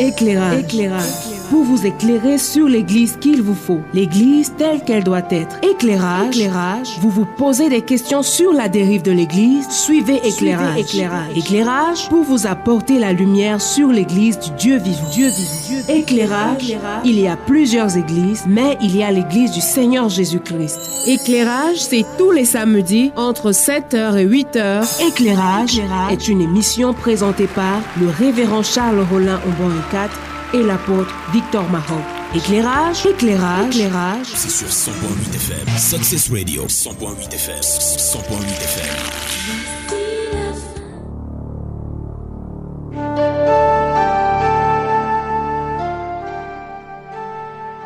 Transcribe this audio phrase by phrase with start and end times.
[0.00, 1.29] Éclairage.
[1.50, 3.80] Pour vous éclairer sur l'église qu'il vous faut.
[3.92, 5.58] L'église telle qu'elle doit être.
[5.68, 6.36] Éclairage.
[6.36, 6.96] Éclairage.
[7.00, 9.68] Vous vous posez des questions sur la dérive de l'église.
[9.68, 10.78] Suivez éclairage.
[10.78, 11.36] éclairage.
[11.36, 15.08] Éclairage pour vous apporter la lumière sur l'église du Dieu vivant.
[15.10, 15.88] Dieu vivant.
[15.88, 16.76] Éclairage.
[17.04, 20.78] Il y a plusieurs églises, mais il y a l'église du Seigneur Jésus-Christ.
[21.08, 25.08] Éclairage, c'est tous les samedis entre 7h et 8h.
[25.08, 25.80] Éclairage,
[26.12, 30.10] est une émission présentée par le révérend Charles Rollin Aubon 4
[30.52, 32.00] et l'apôtre Victor Mahon.
[32.34, 34.26] Éclairage, éclairage, éclairage.
[34.34, 35.68] C'est sur 100.8 FM.
[35.76, 37.60] Success Radio, 100.8 FM.
[37.60, 39.20] 100.8 FM.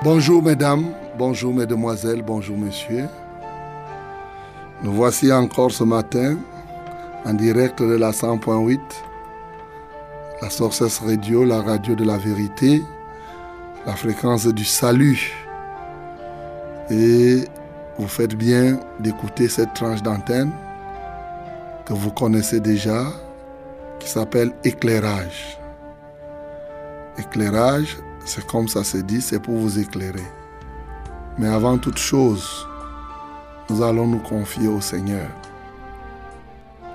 [0.03, 3.09] Bonjour mesdames, bonjour mesdemoiselles, bonjour messieurs.
[4.83, 6.37] Nous voici encore ce matin
[7.25, 8.79] en direct de la 100.8,
[10.45, 12.83] la Sources Radio, la radio de la vérité,
[13.87, 15.33] la fréquence du salut.
[16.91, 17.49] Et
[17.97, 20.53] vous faites bien d'écouter cette tranche d'antenne
[21.87, 23.07] que vous connaissez déjà,
[23.99, 25.59] qui s'appelle éclairage.
[27.17, 27.97] Éclairage,
[28.27, 30.29] c'est comme ça se dit, c'est pour vous éclairer.
[31.39, 32.69] Mais avant toute chose,
[33.71, 35.31] nous allons nous confier au Seigneur.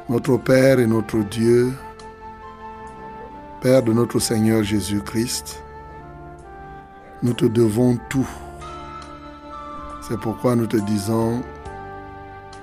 [0.07, 1.73] Notre Père et notre Dieu,
[3.61, 5.61] Père de notre Seigneur Jésus-Christ,
[7.21, 8.27] nous te devons tout.
[10.01, 11.41] C'est pourquoi nous te disons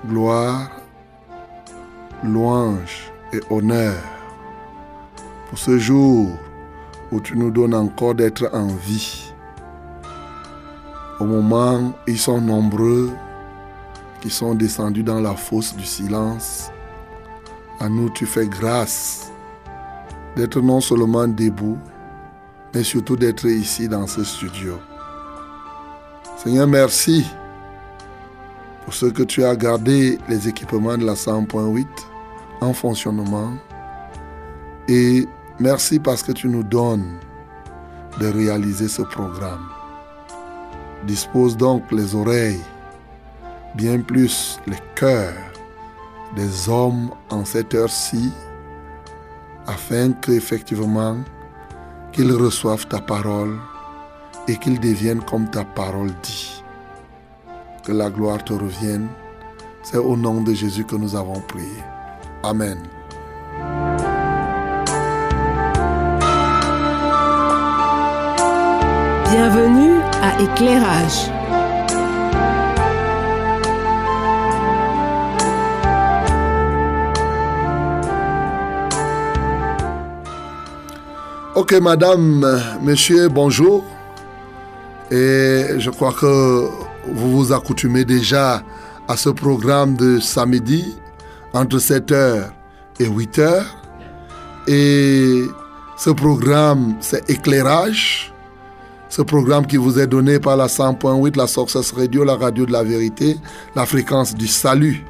[0.07, 0.71] gloire,
[2.23, 3.93] louange et honneur
[5.47, 6.31] pour ce jour
[7.11, 9.31] où tu nous donnes encore d'être en vie.
[11.19, 13.11] Au moment où ils sont nombreux
[14.19, 16.71] qui sont descendus dans la fosse du silence,
[17.79, 19.26] à nous tu fais grâce
[20.37, 21.77] d'être non seulement debout,
[22.73, 24.79] mais surtout d'être ici dans ce studio.
[26.37, 27.25] Seigneur, merci
[28.85, 31.85] pour ce que tu as gardé les équipements de la 100.8
[32.61, 33.51] en fonctionnement
[34.87, 35.27] et
[35.59, 37.17] Merci parce que tu nous donnes
[38.19, 39.67] de réaliser ce programme.
[41.07, 42.61] Dispose donc les oreilles,
[43.73, 45.33] bien plus les cœurs
[46.35, 48.31] des hommes en cette heure-ci,
[49.67, 51.17] afin qu'effectivement,
[52.11, 53.57] qu'ils reçoivent ta parole
[54.47, 56.63] et qu'ils deviennent comme ta parole dit.
[57.83, 59.07] Que la gloire te revienne.
[59.83, 61.83] C'est au nom de Jésus que nous avons prié.
[62.43, 62.77] Amen.
[69.29, 71.31] Bienvenue à Éclairage.
[81.57, 82.45] Ok, madame,
[82.83, 83.83] monsieur, bonjour.
[85.09, 86.67] Et je crois que
[87.11, 88.61] vous vous accoutumez déjà
[89.07, 90.95] à ce programme de samedi
[91.53, 92.51] entre 7h
[92.99, 93.63] et 8h.
[94.67, 95.45] Et
[95.97, 98.31] ce programme, c'est éclairage.
[99.09, 102.71] Ce programme qui vous est donné par la 100.8, la Success Radio, la radio de
[102.71, 103.35] la vérité,
[103.75, 105.03] la fréquence du salut.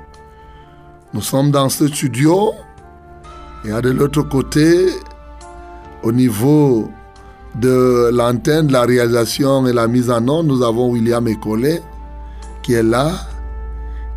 [1.14, 2.53] Nous sommes dans ce studio
[3.66, 4.88] et à de l'autre côté,
[6.03, 6.90] au niveau
[7.56, 11.81] de l'antenne, de la réalisation et la mise en onde, nous avons William Ecolé
[12.62, 13.12] qui est là.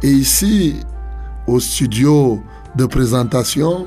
[0.02, 0.80] Et ici,
[1.46, 2.42] au studio
[2.74, 3.86] de présentation,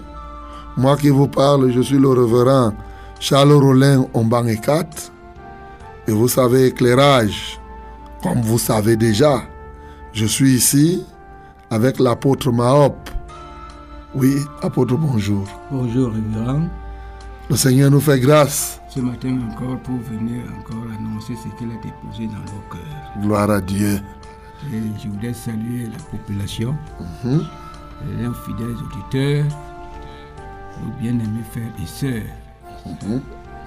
[0.78, 2.74] moi qui vous parle, je suis le révérend
[3.20, 5.12] Charles Rollin Ombang 4.
[6.08, 7.60] Et vous savez, éclairage,
[8.22, 9.44] comme vous savez déjà,
[10.14, 11.06] je suis ici
[11.70, 12.96] avec l'apôtre Mahop.
[14.16, 15.46] Oui, apôtre, bonjour.
[15.72, 16.70] Bonjour, révérend.
[17.50, 18.80] Le Seigneur nous fait grâce.
[18.90, 23.22] Ce matin encore pour venir encore annoncer ce qu'il a déposé dans nos cœurs.
[23.22, 24.00] Gloire à Dieu.
[24.72, 26.76] Et je voudrais saluer la population,
[27.26, 29.46] les fidèles auditeurs,
[30.82, 32.24] nos bien-aimés frères et sœurs,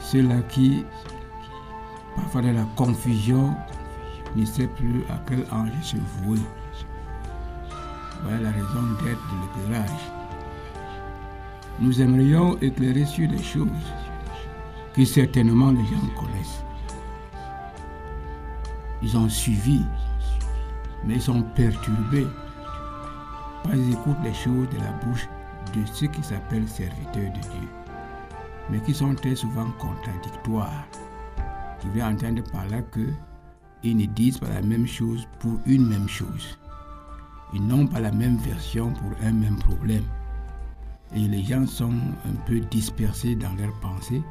[0.00, 0.84] ceux-là qui,
[2.16, 3.54] parfois dans la confusion,
[4.34, 6.40] ne savent plus à quel ange se vouer.
[8.22, 10.15] Voilà la raison d'être de l'éclairage.
[11.78, 13.68] Nous aimerions éclairer sur des choses
[14.94, 16.62] que certainement les gens connaissent.
[19.02, 19.82] Ils ont suivi,
[21.04, 22.26] mais ils sont perturbés
[23.62, 25.28] parce qu'ils écoutent les choses de la bouche
[25.74, 27.68] de ceux qui s'appellent serviteurs de Dieu,
[28.70, 30.86] mais qui sont très souvent contradictoires.
[31.80, 33.06] Tu veux entendre par là que
[33.82, 36.58] ils ne disent pas la même chose pour une même chose.
[37.52, 40.04] Ils n'ont pas la même version pour un même problème.
[41.14, 44.22] Et les gens sont un peu dispersés dans leurs pensées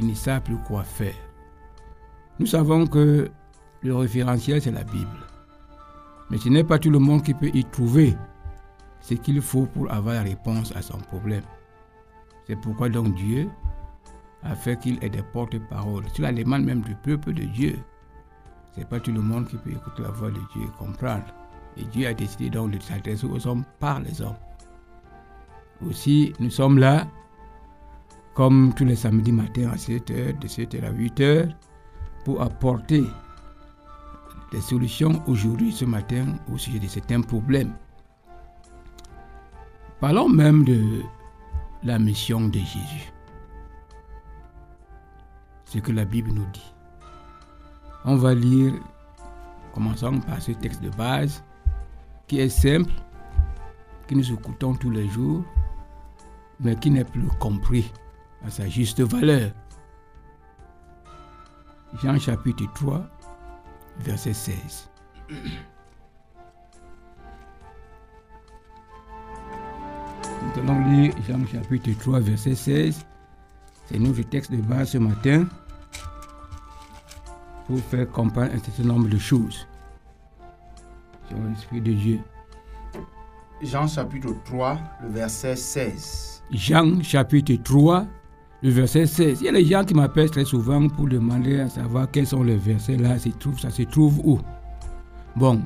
[0.00, 1.14] ils ne savent plus quoi faire.
[2.38, 3.30] Nous savons que
[3.82, 5.26] le référentiel, c'est la Bible.
[6.30, 8.16] Mais ce n'est pas tout le monde qui peut y trouver
[9.00, 11.42] ce qu'il faut pour avoir la réponse à son problème.
[12.46, 13.48] C'est pourquoi donc Dieu
[14.42, 16.08] a fait qu'il ait des porte-paroles.
[16.14, 17.78] Sur la demande même du peuple de Dieu.
[18.72, 21.24] Ce n'est pas tout le monde qui peut écouter la voix de Dieu et comprendre.
[21.76, 24.36] Et Dieu a décidé donc de s'adresser aux hommes par les hommes.
[25.88, 27.06] Aussi, nous sommes là,
[28.34, 31.54] comme tous les samedis matins à 7h, de 7h à 8h,
[32.24, 33.02] pour apporter
[34.52, 37.72] des solutions aujourd'hui, ce matin, au sujet de certains problèmes.
[40.00, 41.02] Parlons même de
[41.82, 43.12] la mission de Jésus.
[45.64, 46.74] Ce que la Bible nous dit.
[48.04, 48.72] On va lire,
[49.72, 51.44] commençons par ce texte de base,
[52.26, 52.92] qui est simple,
[54.08, 55.44] que nous écoutons tous les jours,
[56.60, 57.92] mais qui n'est plus compris
[58.46, 59.50] à sa juste valeur.
[62.02, 63.02] Jean chapitre 3,
[64.00, 64.90] verset 16.
[70.42, 73.06] Nous allons lire Jean chapitre 3, verset 16.
[73.86, 75.46] C'est notre texte de base ce matin
[77.66, 79.66] pour faire comprendre un certain nombre de choses
[81.28, 82.20] sur l'Esprit de Dieu.
[83.62, 86.39] Jean chapitre 3, le verset 16.
[86.52, 88.06] Jean chapitre 3,
[88.62, 89.40] le verset 16.
[89.40, 92.42] Il y a des gens qui m'appellent très souvent pour demander à savoir quels sont
[92.42, 94.40] les versets là, ça se trouve, où.
[95.36, 95.62] Bon,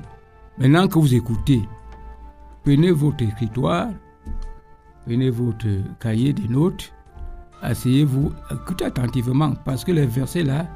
[0.58, 1.66] maintenant que vous écoutez,
[2.64, 3.88] prenez votre écritoire,
[5.06, 5.66] prenez votre
[6.00, 6.92] cahier de notes,
[7.62, 10.66] asseyez-vous, écoutez attentivement, parce que les versets là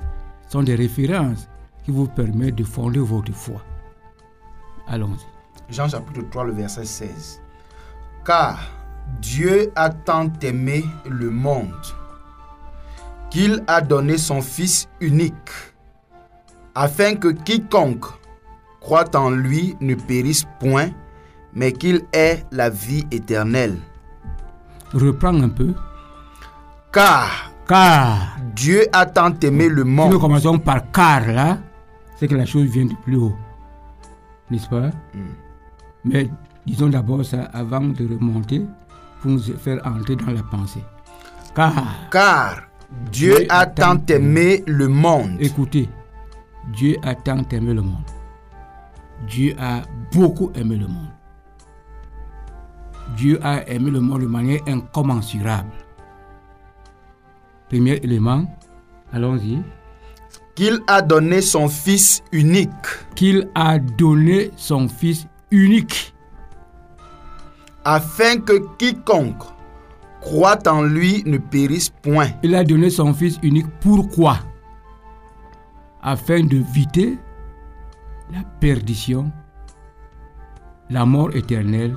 [0.48, 1.48] sont des références
[1.84, 3.62] qui vous permettent de fonder votre foi.
[4.86, 5.74] Allons-y.
[5.74, 7.42] Jean chapitre 3, le verset 16.
[8.24, 8.58] Car
[9.20, 11.72] Dieu a tant aimé le monde
[13.30, 15.50] qu'il a donné son Fils unique,
[16.74, 18.06] afin que quiconque
[18.80, 20.90] croit en lui ne périsse point,
[21.52, 23.76] mais qu'il ait la vie éternelle.
[24.94, 25.74] Reprends un peu.
[26.90, 30.12] Car Car, Dieu a tant aimé le si monde.
[30.12, 31.58] nous commençons par car là,
[32.16, 33.36] c'est que la chose vient du plus haut.
[34.50, 34.90] N'est-ce pas?
[36.02, 36.30] Mais
[36.64, 38.62] disons d'abord ça avant de remonter
[39.20, 40.84] pour nous faire entrer dans la pensée.
[41.54, 41.72] Car,
[42.10, 42.62] Car
[43.12, 45.36] Dieu a tant aimé le monde.
[45.40, 45.88] écoutez,
[46.72, 48.04] Dieu a tant aimé le monde.
[49.26, 49.82] Dieu a
[50.12, 51.10] beaucoup aimé le monde.
[53.16, 55.70] Dieu a aimé le monde de manière incommensurable.
[57.68, 58.44] Premier élément,
[59.12, 59.58] allons-y,
[60.54, 62.68] qu'il a donné son Fils unique,
[63.14, 66.14] qu'il a donné son Fils unique,
[67.88, 69.44] afin que quiconque
[70.20, 73.66] croit en lui ne périsse point, Il a donné son Fils unique.
[73.80, 74.40] Pourquoi
[76.02, 77.16] Afin d'éviter
[78.30, 79.32] la perdition,
[80.90, 81.96] la mort éternelle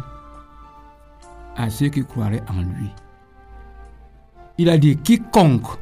[1.58, 2.90] à ceux qui croiraient en lui.
[4.58, 5.78] Il a dit quiconque.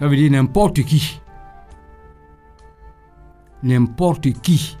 [0.00, 1.20] Ça veut dire n'importe qui.
[3.62, 4.76] N'importe qui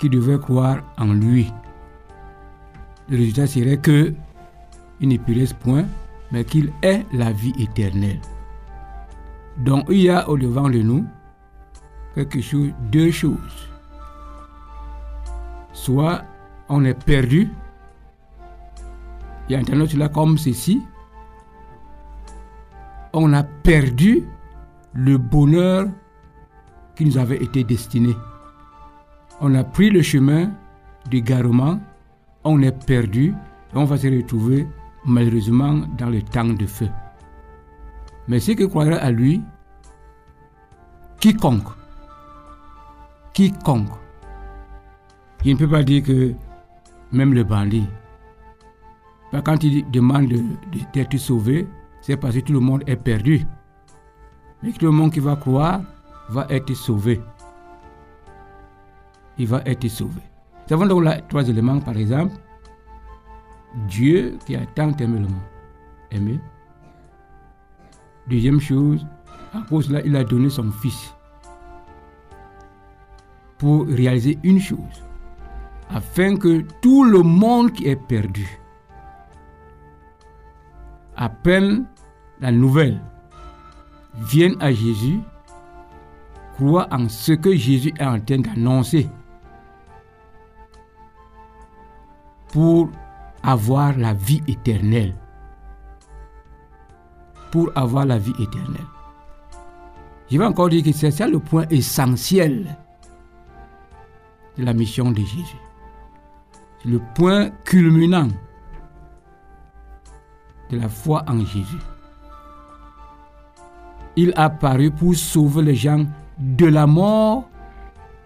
[0.00, 1.52] qui devait croire en lui.
[3.08, 4.12] Le résultat serait que
[5.00, 5.16] il ne
[5.54, 5.84] point,
[6.32, 8.20] mais qu'il ait la vie éternelle.
[9.58, 11.04] Donc il y a au devant de nous
[12.14, 13.68] quelque chose, deux choses.
[15.72, 16.22] Soit
[16.68, 17.50] on est perdu,
[19.48, 20.82] et entendons cela comme ceci,
[23.12, 24.24] on a perdu
[24.94, 25.86] le bonheur
[26.96, 28.16] qui nous avait été destiné.
[29.40, 30.50] On a pris le chemin
[31.10, 31.78] du garement,
[32.46, 33.34] on est perdu,
[33.74, 34.66] et on va se retrouver
[35.04, 36.88] malheureusement dans le temps de feu.
[38.28, 39.42] Mais ceux qui croiraient à lui,
[41.20, 41.68] quiconque,
[43.32, 43.88] quiconque,
[45.44, 46.32] je ne peux pas dire que
[47.12, 47.86] même le bandit,
[49.44, 51.68] quand il demande de- de- d'être sauvé,
[52.00, 53.44] c'est parce que tout le monde est perdu.
[54.62, 55.82] Mais tout le monde qui va croire
[56.30, 57.20] va être sauvé.
[59.38, 60.20] Il va être sauvé.
[60.68, 62.34] Nous avons donc là trois éléments, par exemple.
[63.88, 65.48] Dieu qui a tant aimé le monde.
[66.10, 66.40] Aimé.
[68.28, 69.06] Deuxième chose,
[69.54, 71.14] à cause de là, il a donné son fils
[73.58, 75.02] pour réaliser une chose,
[75.88, 78.60] afin que tout le monde qui est perdu,
[81.42, 81.86] peine
[82.40, 83.00] la nouvelle,
[84.14, 85.20] vienne à Jésus,
[86.56, 89.08] croit en ce que Jésus est en train d'annoncer
[92.56, 92.88] pour
[93.42, 95.14] avoir la vie éternelle,
[97.50, 98.86] pour avoir la vie éternelle.
[100.30, 102.74] Je vais encore dire que c'est ça le point essentiel
[104.56, 105.58] de la mission de Jésus.
[106.82, 108.28] C'est le point culminant
[110.70, 111.84] de la foi en Jésus.
[114.16, 116.06] Il a paru pour sauver les gens
[116.38, 117.50] de la mort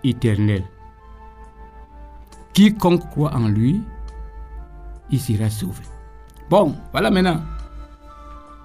[0.04, 0.66] éternelle.
[2.52, 3.82] Quiconque croit en lui,
[5.10, 5.82] il sera sauvé.
[6.48, 7.42] Bon, voilà maintenant.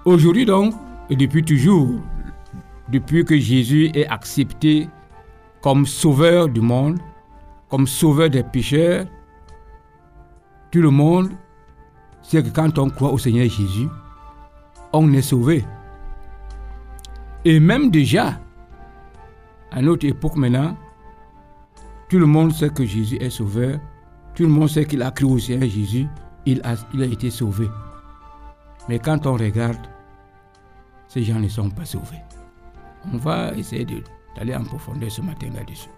[0.04, 0.74] Aujourd'hui donc,
[1.10, 2.00] et depuis toujours,
[2.88, 4.88] depuis que Jésus est accepté
[5.62, 6.98] comme sauveur du monde,
[7.68, 9.06] comme sauveur des pécheurs,
[10.70, 11.30] tout le monde
[12.22, 13.88] sait que quand on croit au Seigneur Jésus,
[14.92, 15.64] on est sauvé.
[17.44, 18.40] Et même déjà,
[19.70, 20.76] à notre époque maintenant,
[22.08, 23.78] tout le monde sait que Jésus est sauveur.
[24.34, 26.06] Tout le monde sait qu'il a cru au Seigneur Jésus.
[26.46, 27.68] Il a, été sauvé.
[28.88, 29.86] Mais quand on regarde,
[31.08, 32.22] ces gens ne sont pas sauvés.
[33.12, 33.84] On va essayer
[34.36, 35.90] d'aller en profondeur ce matin là-dessus.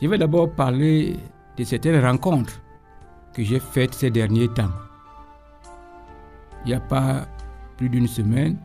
[0.00, 1.16] Je vais d'abord parler
[1.56, 2.60] de certaines rencontres
[3.32, 4.70] que j'ai faites ces derniers temps.
[6.64, 7.26] Il n'y a pas
[7.76, 8.58] plus d'une semaine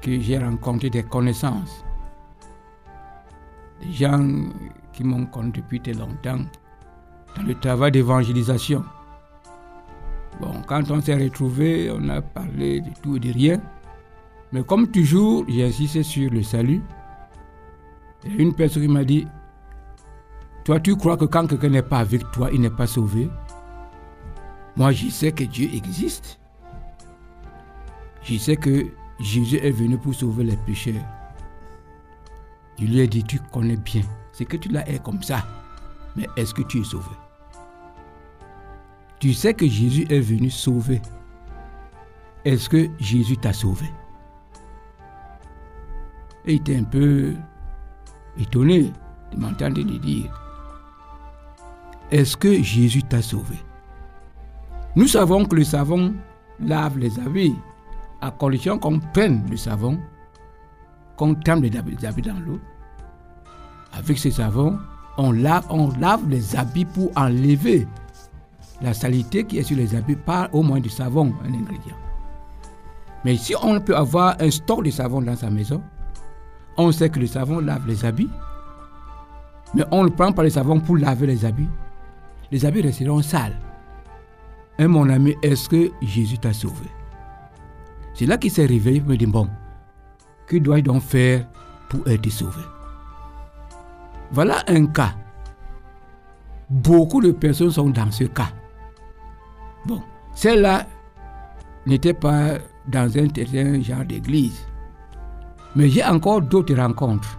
[0.00, 1.84] que j'ai rencontré des connaissances
[3.82, 4.28] des gens
[4.92, 6.44] qui m'ont connu depuis très longtemps
[7.36, 8.84] dans le travail d'évangélisation.
[10.40, 13.60] Bon, quand on s'est retrouvés, on a parlé de tout et de rien.
[14.52, 16.82] Mais comme toujours, j'ai insisté sur le salut.
[18.24, 19.26] A une personne qui m'a dit,
[20.64, 23.28] toi tu crois que quand quelqu'un n'est pas avec toi, il n'est pas sauvé?
[24.76, 26.38] Moi je sais que Dieu existe.
[28.22, 28.86] Je sais que
[29.20, 31.02] Jésus est venu pour sauver les pécheurs.
[32.78, 34.02] Je lui ai dit, tu connais bien.
[34.32, 35.44] C'est que tu l'as est comme ça.
[36.16, 37.04] Mais est-ce que tu es sauvé?
[39.22, 41.00] Tu sais que Jésus est venu sauver.
[42.44, 43.86] Est-ce que Jésus t'a sauvé?
[46.44, 47.32] Et il était un peu
[48.36, 48.90] étonné
[49.30, 50.28] de m'entendre dire,
[52.10, 53.54] est-ce que Jésus t'a sauvé?
[54.96, 56.16] Nous savons que le savon
[56.58, 57.54] lave les habits
[58.20, 60.00] à condition qu'on prenne le savon,
[61.16, 62.58] qu'on trempe les habits dans l'eau.
[63.92, 64.80] Avec ce savon,
[65.16, 67.86] on lave, on lave les habits pour enlever
[68.82, 71.96] la saleté qui est sur les habits par au moins du savon, un ingrédient.
[73.24, 75.82] Mais si on peut avoir un stock de savon dans sa maison,
[76.76, 78.30] on sait que le savon lave les habits,
[79.74, 81.68] mais on ne prend pas le savon pour laver les habits.
[82.50, 83.58] Les habits resteront sales.
[84.78, 86.86] Et mon ami, est-ce que Jésus t'a sauvé?
[88.14, 89.48] C'est là qu'il s'est réveillé et me dit, bon,
[90.46, 91.46] que dois-je donc faire
[91.88, 92.62] pour être sauvé?
[94.30, 95.14] Voilà un cas.
[96.68, 98.48] Beaucoup de personnes sont dans ce cas.
[100.34, 100.86] Celle-là
[101.86, 104.66] n'était pas dans un certain genre d'église.
[105.74, 107.38] Mais j'ai encore d'autres rencontres.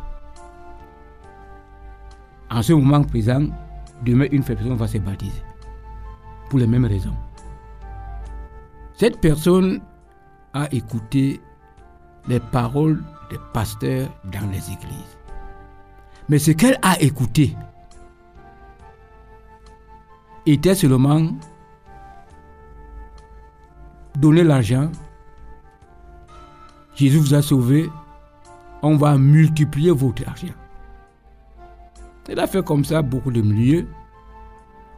[2.49, 3.45] En ce moment présent,
[4.03, 5.43] demain, une personne va se baptiser.
[6.49, 7.15] Pour les mêmes raisons.
[8.95, 9.81] Cette personne
[10.53, 11.41] a écouté
[12.27, 15.17] les paroles des pasteurs dans les églises.
[16.29, 17.55] Mais ce qu'elle a écouté
[20.45, 21.27] était seulement
[24.17, 24.89] donner l'argent.
[26.95, 27.89] Jésus vous a sauvé.
[28.81, 30.53] On va multiplier votre argent.
[32.27, 33.87] Elle a fait comme ça beaucoup de milieux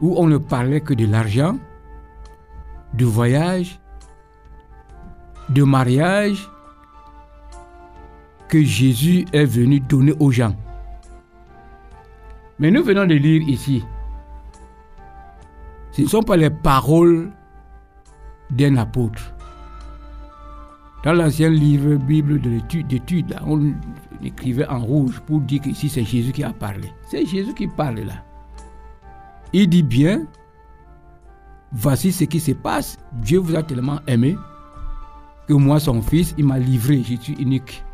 [0.00, 1.56] où on ne parlait que de l'argent,
[2.94, 3.80] de voyage,
[5.48, 6.48] de mariage
[8.48, 10.54] que Jésus est venu donner aux gens.
[12.58, 13.84] Mais nous venons de lire ici,
[15.92, 17.30] ce ne sont pas les paroles
[18.50, 19.32] d'un apôtre.
[21.04, 22.58] Dans l'ancien livre Bible de
[23.46, 23.72] on
[24.24, 26.92] écrivait en rouge pour dire que ici c'est Jésus qui a parlé.
[27.08, 28.24] C'est Jésus qui parle là.
[29.52, 30.26] Il dit bien,
[31.72, 32.98] voici ce qui se passe.
[33.12, 34.36] Dieu vous a tellement aimé
[35.46, 37.02] que moi, son fils, il m'a livré.
[37.02, 37.84] Je suis unique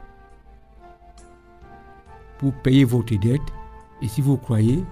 [2.38, 3.42] pour payer votre dette.
[4.00, 4.84] Et si vous croyez,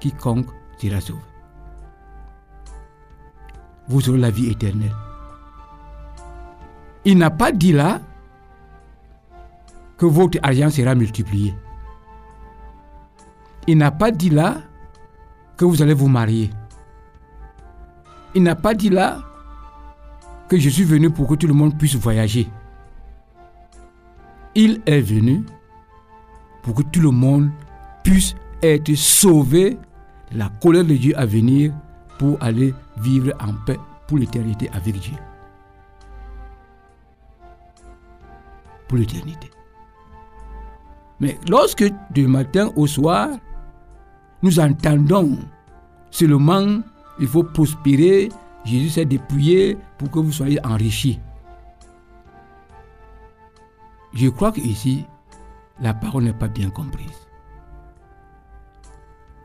[0.00, 0.46] quiconque
[0.80, 1.20] sera sauvé.
[3.88, 4.94] Vous aurez la vie éternelle.
[7.04, 8.00] Il n'a pas dit là
[9.96, 11.54] que votre argent sera multiplié.
[13.66, 14.58] Il n'a pas dit là
[15.56, 16.50] que vous allez vous marier.
[18.34, 19.18] Il n'a pas dit là
[20.48, 22.48] que je suis venu pour que tout le monde puisse voyager.
[24.54, 25.44] Il est venu
[26.62, 27.50] pour que tout le monde
[28.02, 29.78] puisse être sauvé
[30.32, 31.72] de la colère de Dieu à venir
[32.18, 35.14] pour aller vivre en paix pour l'éternité avec Dieu.
[38.88, 39.50] pour l'éternité.
[41.20, 43.28] Mais lorsque du matin au soir,
[44.42, 45.38] nous entendons
[46.10, 46.80] seulement
[47.20, 48.30] il faut prospérer,
[48.64, 51.20] Jésus s'est dépouillé pour que vous soyez enrichis.
[54.14, 55.04] Je crois qu'ici,
[55.80, 57.26] la parole n'est pas bien comprise.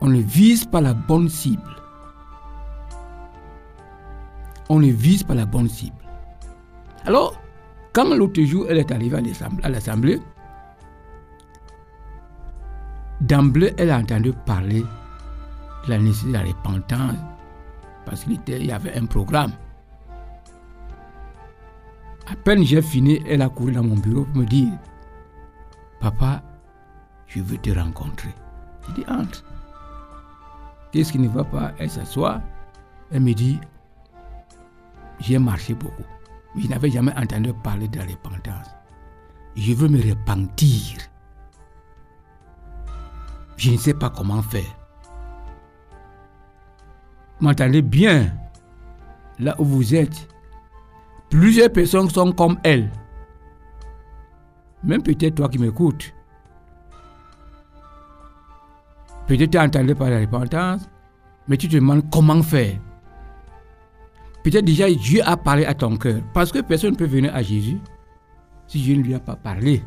[0.00, 1.83] On ne vise pas la bonne cible.
[4.68, 5.96] On ne vise pas la bonne cible.
[7.06, 7.40] Alors,
[7.92, 9.18] quand l'autre jour, elle est arrivée
[9.62, 10.20] à l'Assemblée,
[13.20, 14.82] d'emblée, elle a entendu parler
[15.84, 17.16] de la nécessité de la repentance
[18.04, 19.52] parce qu'il y avait un programme.
[22.26, 24.72] À peine j'ai fini, elle a couru dans mon bureau pour me dire
[26.00, 26.42] Papa,
[27.26, 28.34] je veux te rencontrer.
[28.88, 29.44] Je dis Entre.
[30.90, 31.72] Qu'est-ce qui ne va pas?
[31.78, 32.40] Elle s'assoit.
[33.10, 33.58] Elle me dit
[35.20, 36.04] J'ai marché beaucoup.
[36.54, 38.66] Mais je n'avais jamais entendu parler de la repentance.
[39.56, 40.98] Je veux me repentir.
[43.56, 44.62] Je ne sais pas comment faire.
[47.40, 48.32] M'entendez bien?
[49.38, 50.28] Là où vous êtes.
[51.30, 52.90] Plusieurs personnes sont comme elle.
[54.82, 56.14] Même peut-être toi qui m'écoutes.
[59.26, 60.88] Peut-être tu as entendu parler de la repentance,
[61.48, 62.78] mais tu te demandes comment faire.
[64.44, 66.20] Peut-être déjà Dieu a parlé à ton cœur.
[66.34, 67.80] Parce que personne ne peut venir à Jésus
[68.66, 69.82] si Dieu ne lui a pas parlé.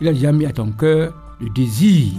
[0.00, 2.12] Il a déjà mis à ton cœur le désir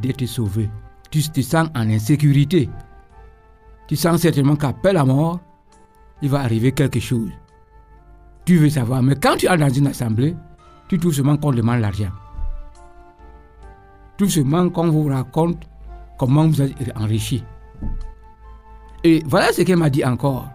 [0.00, 0.68] d'être sauvé.
[1.10, 2.68] Tu te sens en insécurité.
[3.86, 5.38] Tu sens certainement qu'après la mort,
[6.20, 7.30] il va arriver quelque chose.
[8.44, 9.02] Tu veux savoir.
[9.02, 10.34] Mais quand tu es dans une assemblée,
[10.88, 12.10] tu trouves seulement qu'on demande l'argent.
[14.16, 15.62] Tout seulement qu'on vous raconte
[16.18, 17.44] comment vous êtes enrichi.
[19.04, 20.48] Et voilà ce qu'elle m'a dit encore.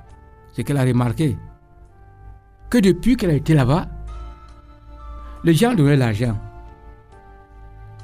[0.53, 1.37] Ce qu'elle a remarqué.
[2.69, 3.87] Que depuis qu'elle a été là-bas,
[5.43, 6.37] les gens donnaient l'argent.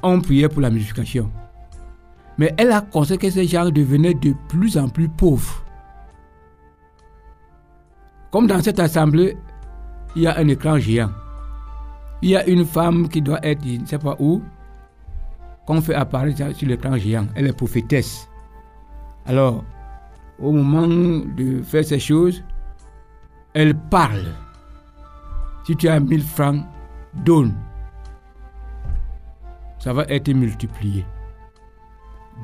[0.02, 1.30] On priait pour la multiplication.
[2.38, 5.64] Mais elle a constaté que ces gens devenaient de plus en plus pauvres.
[8.30, 9.36] Comme dans cette assemblée,
[10.16, 11.10] il y a un écran géant.
[12.20, 14.42] Il y a une femme qui doit être, je ne sais pas où,
[15.66, 17.26] qu'on fait apparaître sur l'écran géant.
[17.34, 18.28] Elle est prophétesse.
[19.26, 19.64] Alors,
[20.38, 22.42] au moment de faire ces choses,
[23.52, 24.26] elle parle.
[25.64, 26.64] Si tu as 1000 francs,
[27.24, 27.54] donne.
[29.78, 31.04] Ça va être multiplié.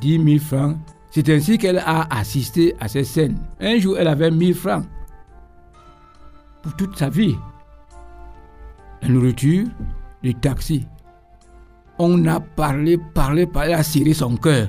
[0.00, 0.76] 10 000 francs.
[1.10, 3.38] C'est ainsi qu'elle a assisté à ces scènes.
[3.60, 4.84] Un jour, elle avait 1000 francs
[6.62, 7.36] pour toute sa vie.
[9.02, 9.66] La nourriture,
[10.22, 10.86] les taxis.
[11.98, 14.68] On a parlé, parlé, parlé, a serré son cœur.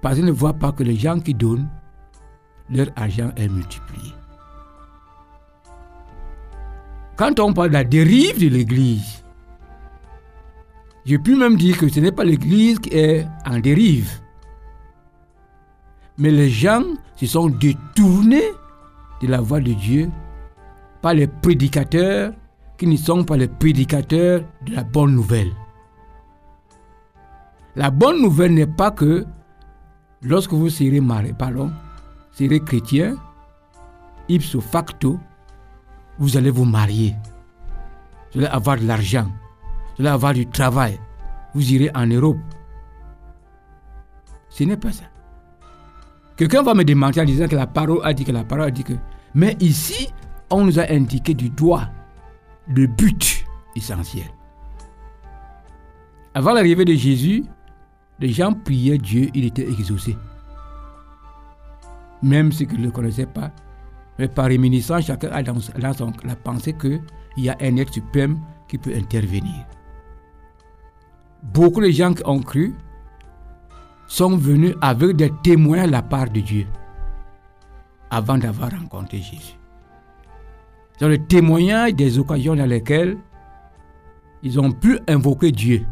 [0.00, 1.68] Parce qu'il ne voit pas que les gens qui donnent,
[2.70, 4.14] leur argent est multiplié.
[7.16, 9.24] Quand on parle de la dérive de l'Église,
[11.04, 14.10] je puis même dire que ce n'est pas l'Église qui est en dérive.
[16.18, 16.82] Mais les gens
[17.16, 18.50] se sont détournés
[19.20, 20.10] de la voix de Dieu
[21.02, 22.32] par les prédicateurs
[22.78, 25.52] qui ne sont pas les prédicateurs de la bonne nouvelle.
[27.76, 29.26] La bonne nouvelle n'est pas que
[30.22, 31.70] lorsque vous serez marié, pardon,
[32.32, 33.16] serez chrétien,
[34.28, 35.18] ipso facto,
[36.18, 37.14] vous allez vous marier.
[38.32, 39.26] Vous allez avoir de l'argent.
[39.96, 40.98] Vous allez avoir du travail.
[41.54, 42.38] Vous irez en Europe.
[44.48, 45.04] Ce n'est pas ça.
[46.36, 48.70] Quelqu'un va me demander en disant que la parole a dit que la parole a
[48.70, 48.94] dit que.
[49.34, 50.08] Mais ici,
[50.50, 51.88] on nous a indiqué du doigt
[52.68, 53.44] le but
[53.76, 54.26] essentiel.
[56.34, 57.44] Avant l'arrivée de Jésus,
[58.20, 60.16] les gens priaient Dieu, il était exaucé.
[62.22, 63.50] Même ceux qui ne le connaissaient pas.
[64.18, 67.00] Mais par réminiscence, chacun a dans, la pensée qu'il
[67.38, 69.64] y a un être suprême qui peut intervenir.
[71.42, 72.74] Beaucoup de gens qui ont cru
[74.06, 76.66] sont venus avec des témoins de la part de Dieu
[78.10, 79.56] avant d'avoir rencontré Jésus.
[80.98, 83.16] C'est le témoignage des occasions dans lesquelles
[84.42, 85.86] ils ont pu invoquer Dieu.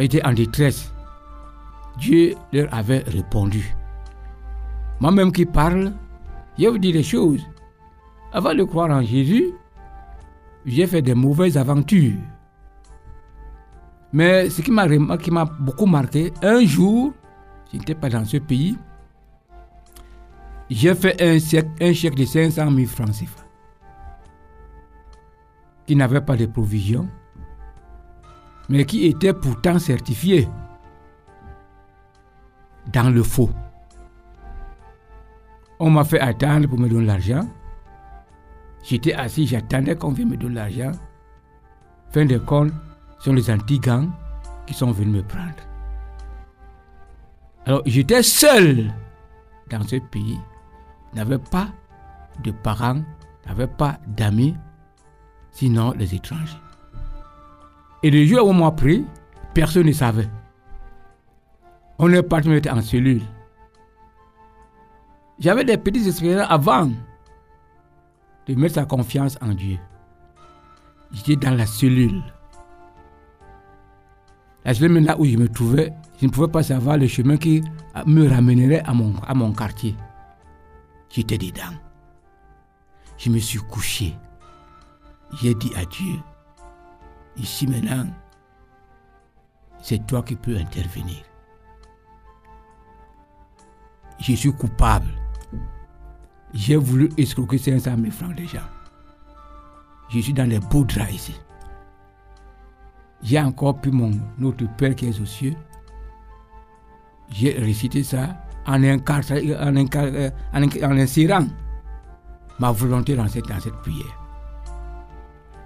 [0.00, 0.92] Étaient en détresse.
[1.98, 3.76] Dieu leur avait répondu.
[4.98, 5.92] Moi-même qui parle,
[6.58, 7.46] je vous dis des choses.
[8.32, 9.52] Avant de croire en Jésus,
[10.66, 12.16] j'ai fait des mauvaises aventures.
[14.12, 17.12] Mais ce qui m'a beaucoup marqué, un jour,
[17.72, 18.76] je n'étais pas dans ce pays,
[20.70, 23.44] j'ai fait un chèque, un chèque de 500 000 francs CFA
[25.86, 27.08] qui n'avait pas de provision,
[28.70, 30.48] mais qui était pourtant certifié
[32.92, 33.50] dans le faux.
[35.80, 37.48] On m'a fait attendre pour me donner l'argent.
[38.84, 40.92] J'étais assis, j'attendais qu'on vienne me donner l'argent.
[42.12, 42.72] Fin de compte,
[43.18, 44.10] ce sont les anti-gangs
[44.66, 45.52] qui sont venus me prendre.
[47.66, 48.94] Alors, j'étais seul
[49.68, 50.38] dans ce pays.
[51.12, 51.68] N'avais pas
[52.44, 53.02] de parents,
[53.46, 54.54] n'avais pas d'amis,
[55.50, 56.56] sinon les étrangers.
[58.02, 59.04] Et le jour où on m'a pris,
[59.54, 60.28] personne ne savait.
[61.98, 63.22] On est parti mettre en cellule.
[65.38, 66.90] J'avais des petites expériences avant
[68.46, 69.78] de mettre sa confiance en Dieu.
[71.12, 72.22] J'étais dans la cellule.
[74.64, 77.62] La cellule là où je me trouvais, je ne pouvais pas savoir le chemin qui
[78.06, 79.94] me ramènerait à mon, à mon quartier.
[81.10, 81.74] J'étais dedans.
[83.18, 84.14] Je me suis couché.
[85.40, 86.14] J'ai dit à Dieu,
[87.40, 88.06] ici maintenant,
[89.82, 91.22] c'est toi qui peux intervenir.
[94.18, 95.08] Je suis coupable.
[96.52, 98.60] J'ai voulu escroquer 500 000 francs déjà.
[100.10, 101.40] Je suis dans les beaux draps ici.
[103.22, 105.54] J'ai encore pu mon notre Père qui est aux cieux.
[107.30, 111.46] J'ai récité ça en, en, en, insérant
[112.58, 114.18] ma volonté dans cette, dans cette prière.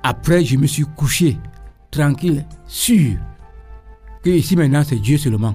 [0.03, 1.39] Après, je me suis couché
[1.95, 3.19] tranquille, sûr
[4.23, 5.55] que ici maintenant c'est Dieu seulement.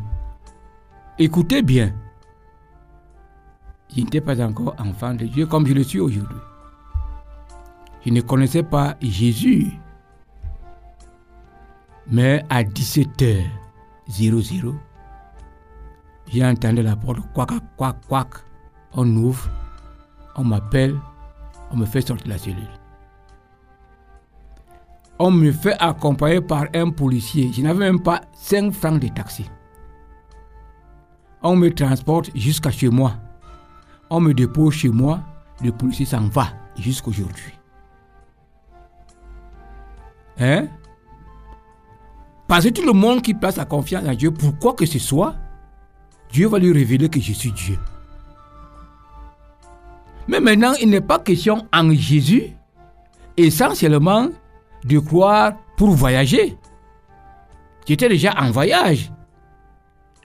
[1.18, 1.94] Écoutez bien,
[3.94, 6.38] je n'étais pas encore enfant de Dieu comme je le suis aujourd'hui.
[8.06, 9.74] Je ne connaissais pas Jésus.
[12.08, 14.74] Mais à 17h00,
[16.28, 18.28] j'ai entendu la porte, quack, quack, quack.
[18.94, 19.50] On ouvre,
[20.36, 20.96] on m'appelle,
[21.72, 22.79] on me fait sortir de la cellule.
[25.20, 27.52] On me fait accompagner par un policier.
[27.54, 29.46] Je n'avais même pas 5 francs de taxi.
[31.44, 33.14] On me transporte jusqu'à chez moi.
[34.10, 35.20] On me dépose chez moi.
[35.62, 37.54] Le policier s'en va jusqu'aujourd'hui.
[40.40, 40.68] Hein?
[42.48, 45.36] Parce que tout le monde qui place sa confiance en Dieu, pourquoi que ce soit,
[46.32, 47.78] Dieu va lui révéler que je suis Dieu.
[50.28, 52.54] Mais maintenant, il n'est pas question en Jésus
[53.36, 54.30] essentiellement
[54.84, 56.58] de croire pour voyager.
[57.88, 59.12] J'étais déjà en voyage.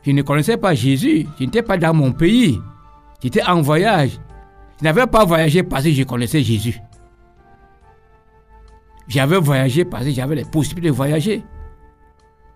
[0.03, 1.27] Je ne connaissais pas Jésus.
[1.39, 2.61] Je n'étais pas dans mon pays.
[3.23, 4.19] J'étais en voyage.
[4.79, 6.79] Je n'avais pas voyagé parce que je connaissais Jésus.
[9.09, 11.43] J'avais voyagé parce que j'avais les possibilités de voyager.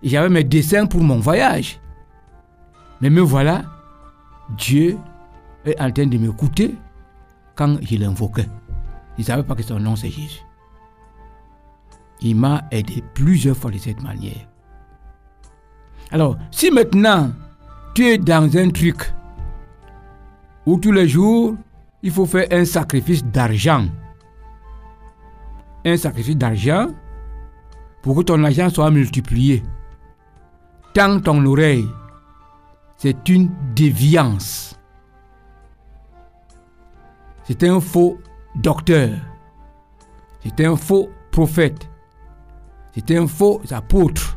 [0.02, 1.80] J'avais mes dessins pour mon voyage.
[3.00, 3.64] Mais me voilà,
[4.56, 4.98] Dieu
[5.64, 6.74] est en train de m'écouter
[7.54, 8.46] quand je l'invoquais.
[9.16, 10.40] Il ne savait pas que son nom c'est Jésus.
[12.20, 14.48] Il m'a aidé plusieurs fois de cette manière.
[16.10, 17.32] Alors, si maintenant
[17.94, 19.12] tu es dans un truc
[20.66, 21.54] où tous les jours
[22.02, 23.86] il faut faire un sacrifice d'argent,
[25.84, 26.88] un sacrifice d'argent
[28.02, 29.62] pour que ton argent soit multiplié,
[30.94, 31.88] tant ton oreille,
[32.96, 34.78] c'est une déviance.
[37.44, 38.18] C'est un faux
[38.56, 39.10] docteur.
[40.42, 41.88] C'est un faux prophète.
[42.98, 44.36] C'est un faux apôtre.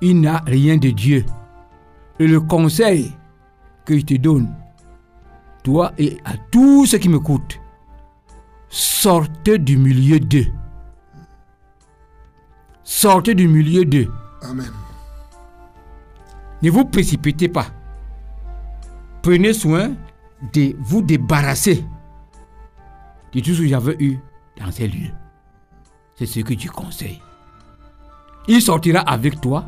[0.00, 1.24] Il n'a rien de Dieu.
[2.18, 3.12] Et le conseil
[3.84, 4.52] que je te donne,
[5.62, 7.60] toi et à tous ceux qui m'écoutent,
[8.68, 10.46] sortez du milieu d'eux.
[12.82, 14.10] Sortez du milieu d'eux.
[14.42, 14.72] Amen.
[16.60, 17.66] Ne vous précipitez pas.
[19.22, 19.94] Prenez soin
[20.52, 21.84] de vous débarrasser
[23.32, 24.18] de tout ce que j'avais eu
[24.58, 25.12] dans ces lieux.
[26.14, 27.20] C'est ce que tu conseilles.
[28.48, 29.64] Il sortira avec toi.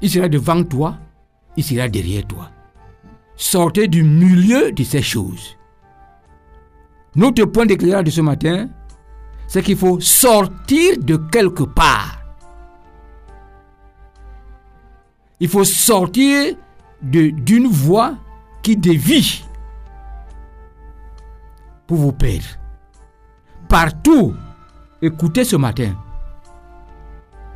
[0.00, 0.96] Il sera devant toi.
[1.56, 2.50] Il sera derrière toi.
[3.36, 5.56] Sortez du milieu de ces choses.
[7.14, 8.68] Notre point d'éclairage de ce matin,
[9.46, 12.18] c'est qu'il faut sortir de quelque part.
[15.40, 16.54] Il faut sortir
[17.02, 18.14] d'une voie
[18.62, 19.44] qui dévie
[21.86, 22.46] pour vous perdre.
[23.68, 24.34] Partout,
[25.02, 25.92] écoutez ce matin.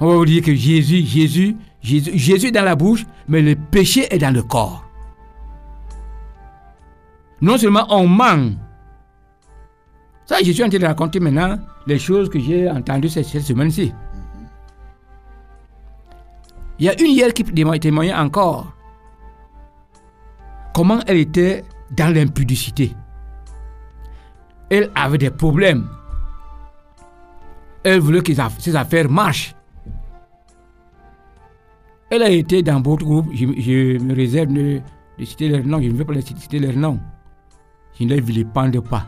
[0.00, 3.54] On va vous dire que Jésus, Jésus, Jésus, Jésus est dans la bouche, mais le
[3.54, 4.84] péché est dans le corps.
[7.40, 8.56] Non seulement on ment.
[10.26, 11.56] Ça, je suis en train de raconter maintenant
[11.86, 13.92] les choses que j'ai entendues cette, cette semaine-ci.
[16.78, 18.72] Il y a une hier qui témoignait encore
[20.74, 22.92] comment elle était dans l'impudicité.
[24.68, 25.88] Elle avait des problèmes.
[27.88, 29.54] Elle voulait que ses affaires marchent.
[32.10, 33.46] Elle a été dans votre groupe, je,
[34.02, 34.80] me réserve de,
[35.24, 36.98] citer leur nom, je ne veux pas citer leur nom.
[37.96, 39.06] Je ne les vilipende pas.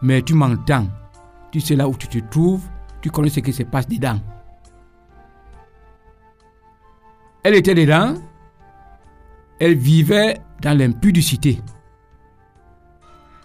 [0.00, 0.86] mais tu m'entends.
[1.50, 2.62] Tu sais là où tu te trouves,
[3.00, 4.20] tu connais ce qui se passe dedans.
[7.42, 8.14] Elle était dedans,
[9.58, 11.60] elle vivait dans l'impudicité.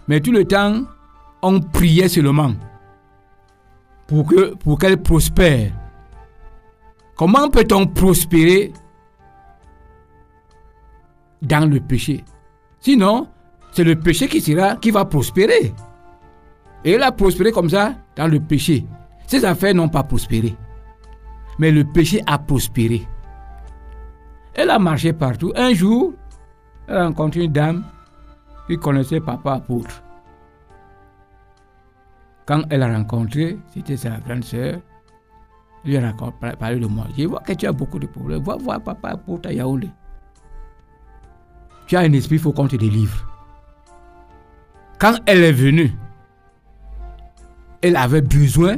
[0.07, 0.83] Mais tout le temps,
[1.41, 2.53] on priait seulement
[4.07, 5.71] pour que pour qu'elle prospère.
[7.15, 8.73] Comment peut-on prospérer
[11.41, 12.23] dans le péché?
[12.79, 13.27] Sinon,
[13.71, 15.73] c'est le péché qui sera qui va prospérer.
[16.85, 18.85] Et elle a prospéré comme ça dans le péché.
[19.27, 20.55] Ses affaires n'ont pas prospéré.
[21.59, 23.07] Mais le péché a prospéré.
[24.53, 25.53] Elle a marché partout.
[25.55, 26.13] Un jour,
[26.87, 27.83] elle a rencontré une dame
[28.67, 30.03] qui connaissait papa apôtre.
[32.45, 34.79] Quand elle a rencontré, c'était sa grande sœur,
[35.85, 36.13] lui a
[36.59, 37.05] parlé de moi.
[37.17, 38.43] Je vois que tu as beaucoup de problèmes.
[38.43, 39.89] Va voir papa apôtre à Yaoundé.
[41.87, 43.27] Tu as un esprit, il faut qu'on te délivre.
[44.99, 45.93] Quand elle est venue,
[47.81, 48.77] elle avait besoin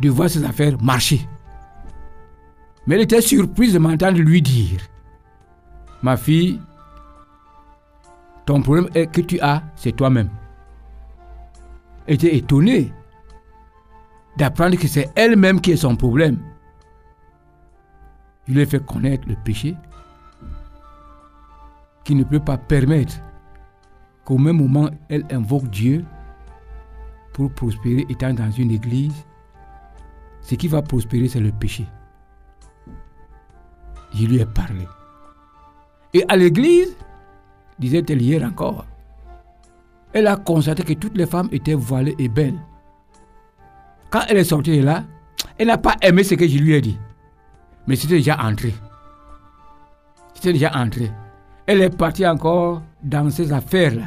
[0.00, 1.26] de voir ses affaires marcher.
[2.86, 4.80] Mais elle était surprise de m'entendre lui dire,
[6.02, 6.60] ma fille,
[8.44, 10.28] ton problème est que tu as, c'est toi-même.
[12.08, 12.92] Était étonnée
[14.36, 16.38] d'apprendre que c'est elle-même qui est son problème.
[18.46, 19.74] Je lui ai fait connaître le péché
[22.04, 23.14] qui ne peut pas permettre
[24.24, 26.04] qu'au même moment elle invoque Dieu
[27.32, 29.26] pour prospérer étant dans une église.
[30.40, 31.84] Ce qui va prospérer, c'est le péché.
[34.14, 34.86] Je lui ai parlé.
[36.14, 36.96] Et à l'église,
[37.78, 38.86] disait-elle hier encore,
[40.16, 42.58] elle a constaté que toutes les femmes étaient voilées et belles.
[44.08, 45.04] Quand elle est sortie de là,
[45.58, 46.98] elle n'a pas aimé ce que je lui ai dit.
[47.86, 48.72] Mais c'était déjà entré.
[50.32, 51.12] C'était déjà entré.
[51.66, 54.04] Elle est partie encore dans ses affaires-là.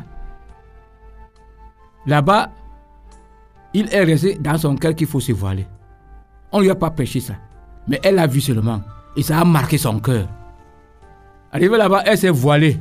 [2.07, 2.49] Là-bas,
[3.75, 5.67] il est resté dans son cœur qu'il faut se voiler.
[6.51, 7.35] On ne lui a pas prêché ça.
[7.87, 8.81] Mais elle a vu seulement.
[9.15, 10.27] Et ça a marqué son cœur.
[11.51, 12.79] Arrivée là-bas, elle s'est voilée.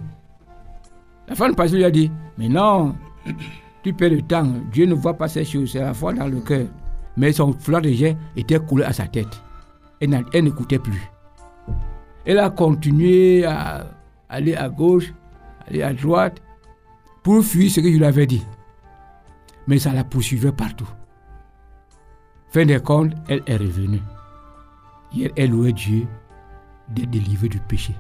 [1.29, 2.95] La femme passée lui a dit, mais non,
[3.83, 4.53] tu perds le temps.
[4.73, 5.73] Dieu ne voit pas ces choses.
[5.73, 6.67] C'est la foi dans le cœur.
[7.17, 9.43] Mais son fleur de jet était coulé à sa tête.
[10.01, 11.11] Elle, elle n'écoutait plus.
[12.25, 13.87] Elle a continué à
[14.29, 15.13] aller à gauche,
[15.67, 16.41] aller à droite,
[17.23, 18.45] pour fuir ce que je lui avais dit.
[19.67, 20.89] Mais ça la poursuivait partout.
[22.51, 24.01] Fin des comptes, elle est revenue.
[25.13, 26.07] Hier, elle louait Dieu
[26.89, 27.95] d'être délivrée du péché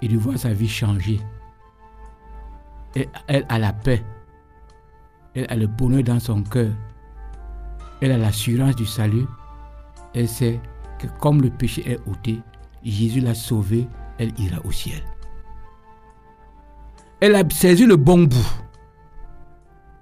[0.00, 1.20] et de voir sa vie changer.
[2.94, 4.04] Elle a la paix.
[5.34, 6.70] Elle a le bonheur dans son cœur.
[8.00, 9.26] Elle a l'assurance du salut.
[10.14, 10.60] Elle sait
[10.98, 12.40] que comme le péché est ôté,
[12.82, 13.86] Jésus l'a sauvée,
[14.18, 15.02] elle ira au ciel.
[17.20, 18.62] Elle a saisi le bon bout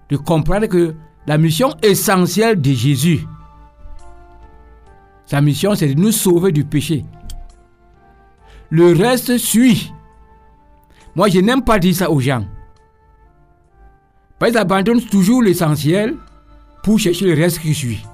[0.09, 0.95] de comprendre que
[1.27, 3.27] la mission essentielle de Jésus,
[5.25, 7.05] sa mission, c'est de nous sauver du péché.
[8.71, 9.93] Le reste suit.
[11.17, 12.45] Moi, je n'aime pas dire ça aux gens.
[14.39, 16.17] Qu'ils abandonnent toujours l'essentiel
[16.83, 18.05] pour chercher le reste qui suit.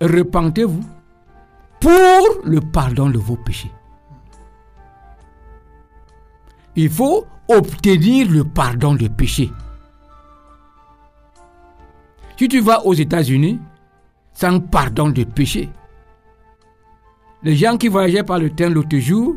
[0.00, 0.84] Repentez-vous
[1.80, 3.70] pour le pardon de vos péchés.
[6.76, 9.50] Il faut obtenir le pardon de péché.
[12.36, 13.60] Si tu vas aux États-Unis
[14.32, 15.70] sans pardon de péché,
[17.42, 19.36] les gens qui voyageaient par le train l'autre jour,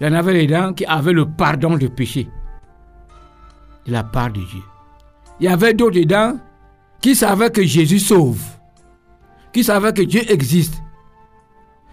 [0.00, 2.28] il y en avait les gens qui avaient le pardon de péché
[3.90, 4.62] la part de Dieu.
[5.38, 6.38] Il y avait d'autres dedans
[7.00, 8.42] qui savaient que Jésus sauve,
[9.52, 10.80] qui savaient que Dieu existe,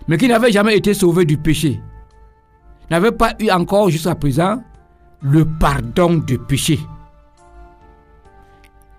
[0.08, 1.82] mais qui n'avaient jamais été sauvés du péché,
[2.90, 4.64] n'avaient pas eu encore jusqu'à présent
[5.22, 6.80] le pardon de péché.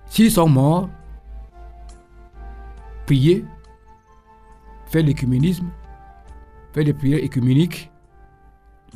[0.06, 0.88] S'ils sont morts,
[3.06, 3.44] prier,
[4.87, 5.66] faire l'écuménisme,
[6.72, 7.90] faire des prières écuméniques,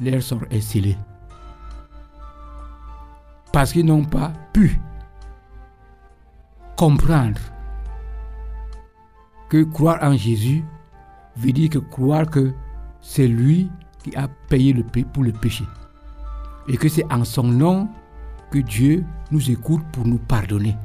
[0.00, 0.96] leur sort est scellé.
[3.52, 4.80] Parce qu'ils n'ont pas pu
[6.76, 7.40] comprendre
[9.48, 10.64] que croire en Jésus
[11.36, 12.52] veut dire que croire que
[13.00, 13.70] c'est lui
[14.02, 15.64] qui a payé le pour le péché.
[16.68, 17.88] Et que c'est en son nom
[18.50, 20.76] que Dieu nous écoute pour nous pardonner.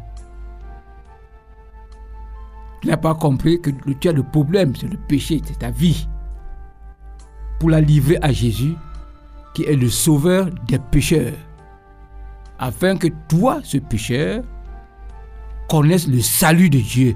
[2.81, 6.07] Tu n'as pas compris que tu as le problème, c'est le péché, c'est ta vie.
[7.59, 8.75] Pour la livrer à Jésus,
[9.53, 11.33] qui est le sauveur des pécheurs.
[12.59, 14.43] Afin que toi, ce pécheur,
[15.69, 17.15] connaisses le salut de Dieu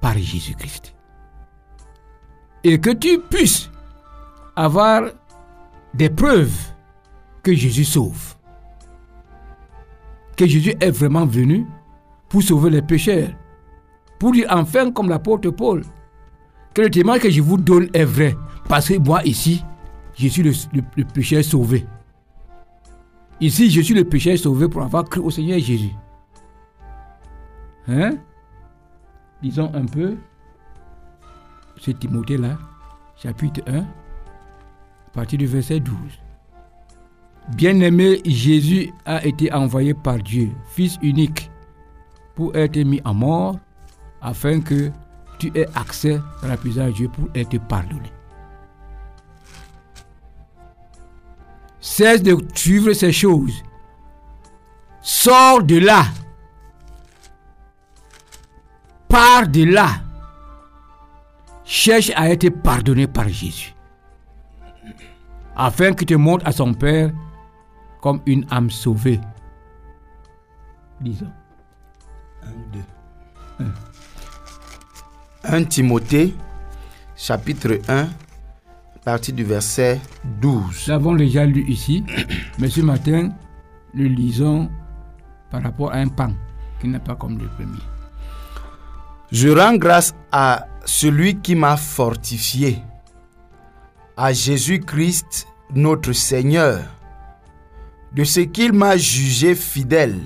[0.00, 0.94] par Jésus-Christ.
[2.64, 3.70] Et que tu puisses
[4.56, 5.02] avoir
[5.94, 6.72] des preuves
[7.42, 8.36] que Jésus sauve.
[10.36, 11.66] que Jésus est vraiment venu
[12.28, 13.28] pour sauver les pécheurs.
[14.18, 15.82] Pour dire enfin, comme l'apôtre Paul,
[16.74, 18.34] que le témoignage que je vous donne est vrai.
[18.68, 19.62] Parce que moi, ici,
[20.16, 21.84] je suis le pécheur sauvé.
[23.40, 25.92] Ici, je suis le pécheur sauvé pour avoir cru au Seigneur Jésus.
[27.88, 28.12] Hein?
[29.42, 30.16] Disons un peu,
[31.80, 32.56] c'est Timothée-là,
[33.16, 33.84] chapitre 1, à
[35.12, 35.96] partir du verset 12.
[37.56, 41.50] Bien-aimé, Jésus a été envoyé par Dieu, Fils unique,
[42.36, 43.58] pour être mis à mort,
[44.20, 44.90] afin que
[45.38, 48.12] tu aies accès à la puissance de Dieu pour être pardonné.
[51.82, 53.64] Cesse de suivre ces choses.
[55.00, 56.04] Sors de là.
[59.08, 59.88] Pars de là.
[61.64, 63.74] Cherche à être pardonné par Jésus.
[65.56, 67.10] Afin que tu montres à son Père
[68.00, 69.20] comme une âme sauvée.
[71.00, 71.32] Disons.
[72.44, 72.46] 1,
[73.58, 73.66] 2.
[75.44, 76.34] 1 Timothée,
[77.16, 78.08] chapitre 1,
[79.04, 80.00] partie du verset
[80.40, 80.86] 12.
[80.86, 82.04] Nous avons déjà lu ici,
[82.58, 83.30] mais ce matin,
[83.94, 84.70] nous lisons
[85.50, 86.32] par rapport à un pan
[86.80, 87.78] qui n'est pas comme le premier.
[89.30, 92.78] Je rends grâce à celui qui m'a fortifié,
[94.16, 96.80] à Jésus-Christ notre Seigneur,
[98.14, 100.18] de ce qu'il m'a jugé fidèle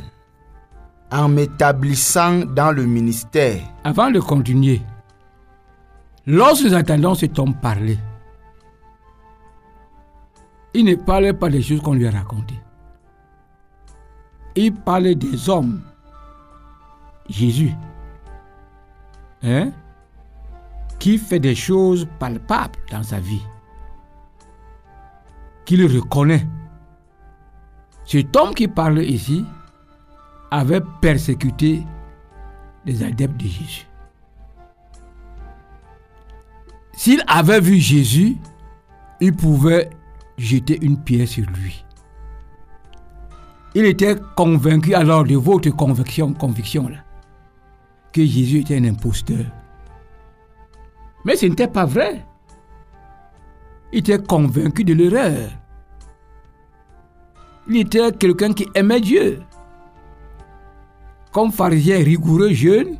[1.12, 3.60] en m'établissant dans le ministère.
[3.84, 4.82] Avant de continuer,
[6.26, 7.98] lorsque nous entendons cet homme parler,
[10.76, 12.60] il ne parlait pas des choses qu'on lui a racontées.
[14.54, 15.80] Il parlait des hommes.
[17.30, 17.72] Jésus.
[19.42, 19.72] Hein?
[20.98, 23.42] Qui fait des choses palpables dans sa vie.
[25.64, 26.46] Qu'il reconnaît.
[28.04, 29.46] Cet homme qui parle ici
[30.50, 31.82] avait persécuté
[32.84, 33.86] les adeptes de Jésus.
[36.92, 38.36] S'il avait vu Jésus,
[39.20, 39.90] il pouvait
[40.38, 41.84] jeter une pierre sur lui.
[43.74, 46.98] Il était convaincu alors de votre conviction, conviction là,
[48.12, 49.44] que Jésus était un imposteur.
[51.24, 52.24] Mais ce n'était pas vrai.
[53.92, 55.50] Il était convaincu de l'erreur.
[57.68, 59.42] Il était quelqu'un qui aimait Dieu.
[61.32, 62.96] Comme pharisien rigoureux, jeune,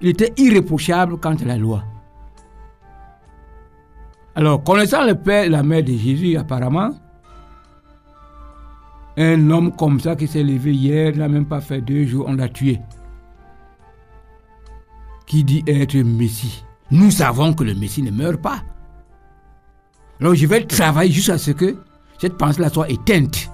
[0.00, 1.84] il était irréprochable quant à la loi.
[4.40, 6.92] Alors, connaissant le père et la mère de Jésus, apparemment,
[9.18, 12.32] un homme comme ça qui s'est levé hier, n'a même pas fait deux jours, on
[12.32, 12.80] l'a tué.
[15.26, 18.62] Qui dit être Messie Nous savons que le Messie ne meurt pas.
[20.22, 21.76] Alors je vais travailler jusqu'à ce que
[22.18, 23.52] cette pensée-là soit éteinte.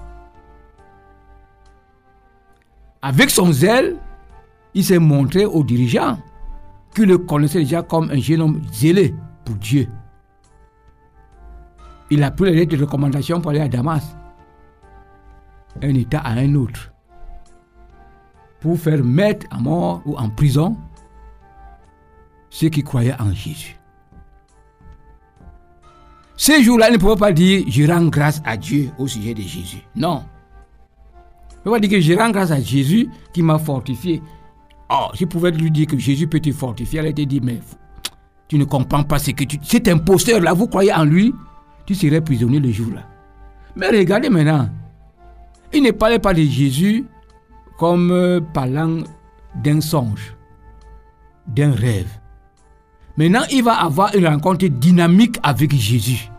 [3.03, 3.97] Avec son zèle,
[4.73, 6.17] il s'est montré aux dirigeants
[6.95, 9.89] qui le connaissaient déjà comme un jeune homme zélé pour Dieu.
[12.11, 14.17] Il a pris les lettres de recommandation pour aller à Damas,
[15.83, 16.93] un État à un autre,
[18.61, 20.77] pour faire mettre à mort ou en prison
[22.51, 23.77] ceux qui croyaient en Jésus.
[26.37, 29.43] Ces jours-là, il ne pouvait pas dire je rends grâce à Dieu au sujet de
[29.43, 29.83] Jésus.
[29.95, 30.23] Non.
[31.51, 34.23] Il ne pouvait pas dire que je rends grâce à Jésus qui m'a fortifié.
[34.91, 37.01] Oh, je pouvais lui dire que Jésus peut te fortifier.
[37.01, 37.61] Elle a dit mais
[38.49, 39.59] tu ne comprends pas ce que tu.
[39.63, 41.35] Cet imposteur-là, vous croyez en lui?
[41.87, 43.03] Tu serais prisonnier le jour-là.
[43.77, 44.69] Mais regardez maintenant,
[45.73, 47.05] il ne parlait pas de Jésus
[47.79, 48.99] comme euh, parlant
[49.55, 50.35] d'un songe,
[51.47, 52.09] d'un rêve.
[53.17, 56.31] Maintenant, il va avoir une rencontre dynamique avec Jésus.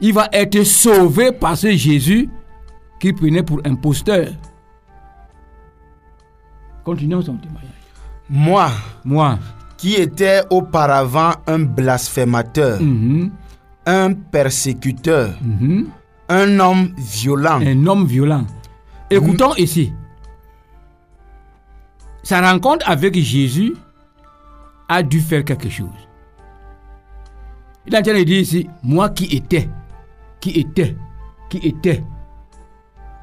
[0.00, 2.28] Il va être sauvé par ce Jésus
[2.98, 4.28] qu'il prenait pour imposteur.
[6.84, 7.70] Continuons son témoignage.
[8.28, 8.70] Moi,
[9.04, 9.38] Moi,
[9.80, 13.30] qui était auparavant un blasphémateur, mhm,
[13.86, 15.88] un persécuteur, mhm,
[16.28, 18.44] un homme violent, un homme violent.
[19.08, 19.90] Écoutons ici.
[22.22, 23.74] Sa rencontre avec Jésus
[24.86, 25.88] a dû faire quelque chose.
[27.86, 29.66] Il est en train de dire ici, moi qui étais,
[30.40, 30.94] qui étais,
[31.48, 32.04] qui étais.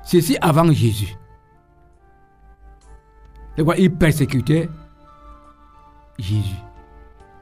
[0.03, 1.16] Ceci avant Jésus.
[3.78, 4.68] Il persécutait
[6.18, 6.55] Jésus.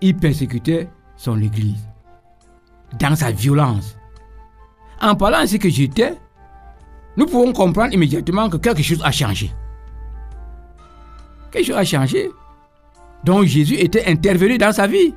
[0.01, 1.87] Il persécutait son Église
[2.99, 3.97] dans sa violence.
[5.01, 6.13] En parlant ainsi que j'étais,
[7.17, 9.51] nous pouvons comprendre immédiatement que quelque chose a changé.
[11.51, 12.29] Quelque chose a changé.
[13.23, 15.13] Donc Jésus était intervenu dans sa vie.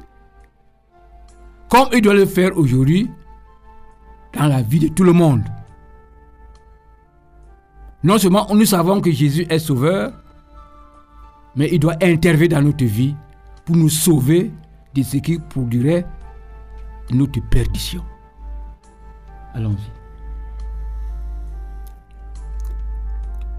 [1.69, 3.11] Comme il doit le faire aujourd'hui
[4.33, 5.43] dans la vie de tout le monde.
[8.03, 10.13] Non seulement nous savons que Jésus est sauveur,
[11.57, 13.15] mais il doit intervenir dans notre vie
[13.69, 14.51] pour nous sauver
[14.95, 16.07] de ce qui produirait
[17.11, 18.03] notre perdition.
[19.53, 19.93] Allons-y.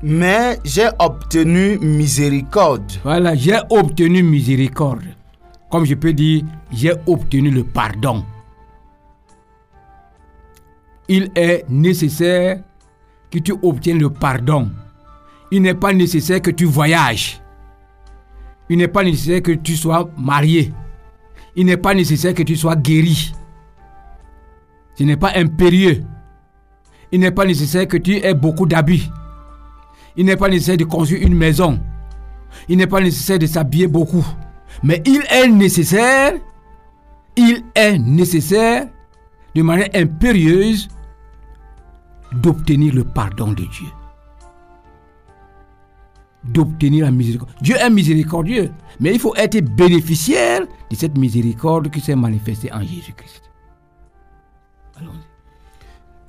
[0.01, 2.91] Mais j'ai obtenu miséricorde.
[3.03, 5.03] Voilà, j'ai obtenu miséricorde.
[5.69, 8.25] Comme je peux dire, j'ai obtenu le pardon.
[11.07, 12.63] Il est nécessaire
[13.29, 14.71] que tu obtiennes le pardon.
[15.51, 17.43] Il n'est pas nécessaire que tu voyages.
[18.69, 20.71] Il n'est pas nécessaire que tu sois marié.
[21.55, 23.33] Il n'est pas nécessaire que tu sois guéri.
[24.95, 26.03] Ce n'est pas impérieux.
[27.11, 29.09] Il n'est pas nécessaire que tu aies beaucoup d'habits.
[30.15, 31.79] Il n'est pas nécessaire de construire une maison.
[32.67, 34.25] Il n'est pas nécessaire de s'habiller beaucoup.
[34.83, 36.33] Mais il est nécessaire,
[37.35, 38.87] il est nécessaire
[39.55, 40.89] de manière impérieuse
[42.31, 43.87] d'obtenir le pardon de Dieu.
[46.43, 47.51] D'obtenir la miséricorde.
[47.61, 52.81] Dieu est miséricordieux, mais il faut être bénéficiaire de cette miséricorde qui s'est manifestée en
[52.81, 53.43] Jésus-Christ.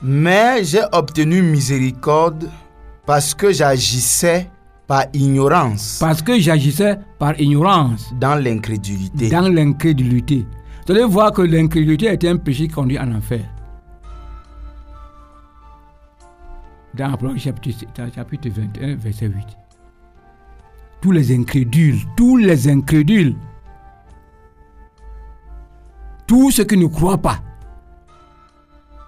[0.02, 2.50] Mais j'ai obtenu miséricorde
[3.06, 4.50] parce que j'agissais
[4.86, 5.98] par ignorance.
[6.00, 8.12] Parce que j'agissais par ignorance.
[8.18, 9.28] Dans l'incrédulité.
[9.28, 10.46] Dans l'incrédulité.
[10.86, 13.44] Vous allez voir que l'incrédulité est un péché qui conduit en enfer.
[16.94, 17.44] Dans Apocalypse
[18.14, 19.59] chapitre 21, verset 8.
[21.00, 23.34] Tous les incrédules, tous les incrédules,
[26.26, 27.40] tous ceux qui ne croient pas,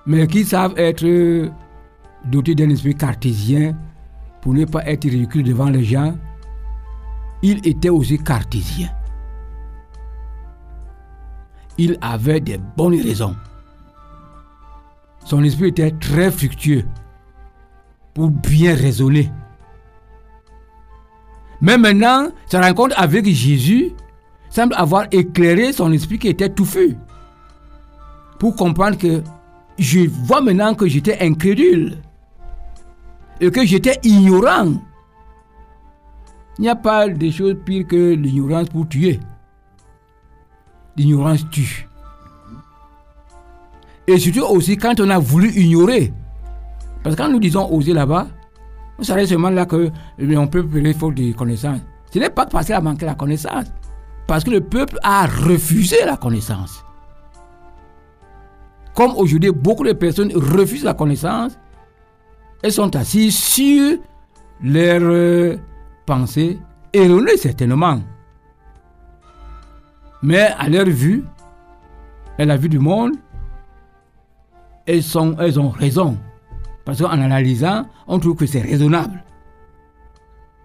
[0.07, 1.51] mais qui savent être
[2.25, 3.77] dotés d'un esprit cartésien
[4.41, 6.17] pour ne pas être ridicule devant les gens,
[7.43, 8.89] il était aussi cartésien.
[11.79, 13.37] Il avait des bonnes raisons.
[15.25, 16.85] Son esprit était très fructueux
[18.15, 19.31] pour bien raisonner.
[21.63, 23.93] Mais maintenant, sa rencontre avec Jésus
[24.51, 26.97] semble avoir éclairé son esprit qui était touffu.
[28.41, 29.23] Pour comprendre que
[29.79, 31.99] je vois maintenant que j'étais incrédule
[33.41, 34.73] et que j'étais ignorant.
[36.59, 39.21] Il n'y a pas de choses pires que l'ignorance pour tuer.
[40.97, 41.89] L'ignorance tue.
[44.09, 46.13] Et surtout aussi quand on a voulu ignorer.
[47.05, 48.27] Parce que quand nous disons oser là-bas,
[48.99, 49.91] on s'arrête seulement là que
[50.37, 51.81] on peut payer faute de connaissance.
[52.13, 53.67] Ce n'est pas parce qu'il a manqué la connaissance.
[54.27, 56.85] Parce que le peuple a refusé la connaissance.
[58.95, 61.59] Comme aujourd'hui, beaucoup de personnes refusent la connaissance,
[62.63, 63.99] elles sont assises sur
[64.63, 65.57] leurs euh,
[66.07, 66.59] pensées,
[66.93, 68.01] erronées certainement.
[70.23, 71.25] Mais à leur vue,
[72.39, 73.15] à la vue du monde,
[74.87, 76.17] elles ont raison.
[76.85, 79.25] Parce qu'en analysant, on trouve que c'est raisonnable.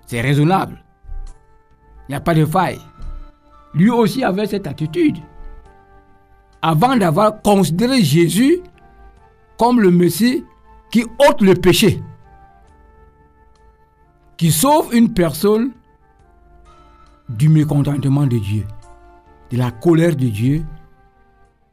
[0.05, 0.84] C'est raisonnable.
[2.07, 2.80] Il n'y a pas de faille.
[3.74, 5.18] Lui aussi avait cette attitude.
[6.61, 8.61] Avant d'avoir considéré Jésus
[9.57, 10.43] comme le Messie
[10.91, 12.01] qui ôte le péché,
[14.38, 15.72] qui sauve une personne
[17.30, 18.65] du mécontentement de Dieu,
[19.51, 20.65] de la colère de Dieu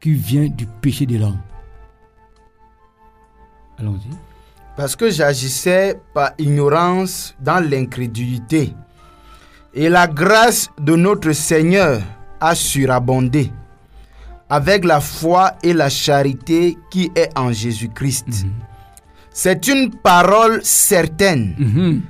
[0.01, 1.39] qui vient du péché de l'homme.
[3.77, 4.24] Allons-y.
[4.75, 8.73] Parce que j'agissais par ignorance dans l'incrédulité.
[9.73, 12.01] Et la grâce de notre Seigneur
[12.39, 13.51] a surabondé
[14.49, 18.27] avec la foi et la charité qui est en Jésus-Christ.
[18.27, 18.51] Mhm.
[19.31, 22.01] C'est une parole certaine Mhm.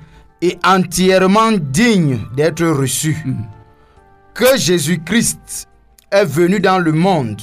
[0.42, 3.18] et entièrement digne d'être reçue.
[3.26, 3.46] Mhm.
[4.34, 5.68] Que Jésus-Christ
[6.12, 7.42] est venu dans le monde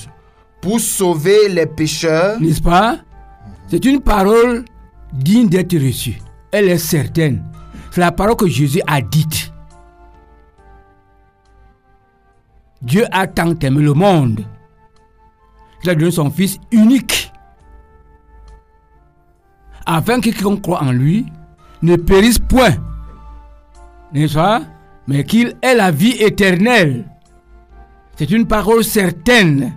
[0.61, 2.39] pour sauver les pécheurs.
[2.41, 2.99] N'est-ce pas?
[3.69, 4.65] C'est une parole
[5.13, 6.19] digne d'être reçue.
[6.51, 7.43] Elle est certaine.
[7.91, 9.53] C'est la parole que Jésus a dite.
[12.81, 14.45] Dieu a tant aimé le monde
[15.81, 17.33] qu'il a donné son Fils unique
[19.87, 21.27] afin que quiconque croit en lui
[21.83, 22.77] ne périsse point,
[24.13, 24.63] n'est-ce pas?
[25.09, 27.05] Mais qu'il ait la vie éternelle.
[28.17, 29.73] C'est une parole certaine.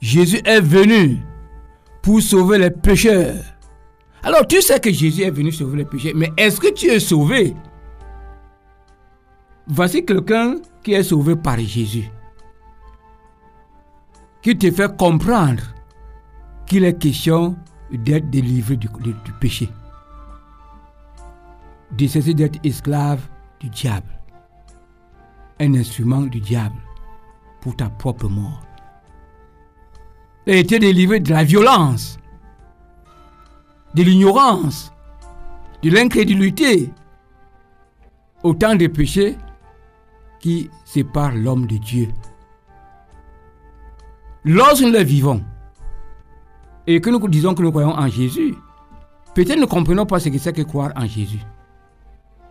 [0.00, 1.18] Jésus est venu
[2.02, 3.34] pour sauver les pécheurs.
[4.26, 6.98] Alors tu sais que Jésus est venu sauver les pécheurs, mais est-ce que tu es
[6.98, 7.54] sauvé?
[9.68, 12.10] Voici quelqu'un qui est sauvé par Jésus,
[14.42, 15.62] qui te fait comprendre
[16.66, 17.54] qu'il est question
[17.92, 18.88] d'être délivré du,
[19.40, 19.68] péché,
[21.96, 23.20] de cesser d'être esclave
[23.60, 24.10] du diable,
[25.60, 26.82] un instrument du diable
[27.60, 28.66] pour ta propre mort.
[30.48, 32.18] A été délivré de la violence,
[33.96, 34.92] de l'ignorance,
[35.82, 36.92] de l'incrédulité,
[38.42, 39.38] autant de péchés
[40.38, 42.08] qui séparent l'homme de Dieu.
[44.44, 45.42] Lorsque nous le vivons
[46.86, 48.54] et que nous disons que nous croyons en Jésus,
[49.34, 51.40] peut-être nous ne comprenons pas ce que c'est que croire en Jésus.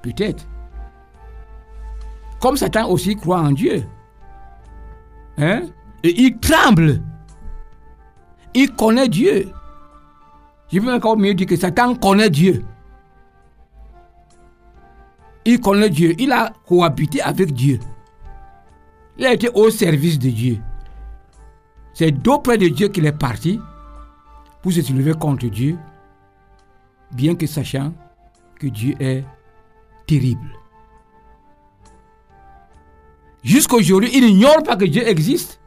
[0.01, 0.47] Peut-être.
[2.41, 3.85] Comme Satan aussi croit en Dieu.
[5.37, 5.61] Hein?
[6.03, 7.03] Et il tremble.
[8.55, 9.51] Il connaît Dieu.
[10.71, 12.63] Je peux encore mieux dire que Satan connaît Dieu.
[15.45, 16.15] Il connaît Dieu.
[16.17, 17.79] Il a cohabité avec Dieu.
[19.17, 20.59] Il a été au service de Dieu.
[21.93, 23.59] C'est d'auprès de Dieu qu'il est parti
[24.61, 25.77] pour se soulever contre Dieu,
[27.11, 27.93] bien que sachant
[28.59, 29.23] que Dieu est
[30.07, 30.57] terrible.
[33.43, 35.61] Jusqu'aujourd'hui, il n'ignore pas que Dieu existe.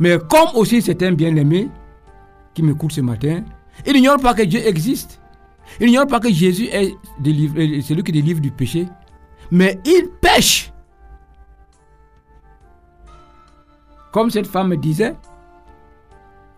[0.00, 1.68] Mais comme aussi c'est un bien-aimé
[2.56, 3.44] qui m'écoute ce matin,
[3.86, 5.20] il n'ignore pas que Dieu existe.
[5.78, 6.96] Il n'ignore pas que Jésus est
[7.82, 8.88] celui qui délivre du péché.
[9.50, 10.72] Mais il pêche.
[14.10, 15.14] Comme cette femme me disait,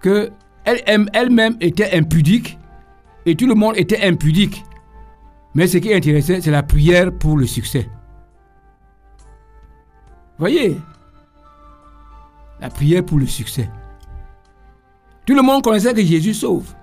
[0.01, 0.31] que
[0.65, 2.59] elle-même était impudique
[3.27, 4.65] et tout le monde était impudique.
[5.55, 7.91] Mais ce qui intéressait, c'est la prière pour le succès.
[10.39, 10.77] Voyez
[12.61, 13.69] La prière pour le succès.
[15.29, 16.75] Tout le monde connaissait que Jésus sauve.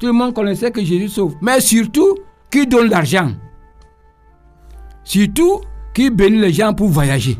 [0.00, 1.36] Tout le monde connaissait que Jésus sauve.
[1.40, 2.18] Mais surtout,
[2.50, 3.30] qui donne l'argent?
[5.04, 5.60] Surtout,
[5.94, 7.38] qui bénit les gens pour voyager.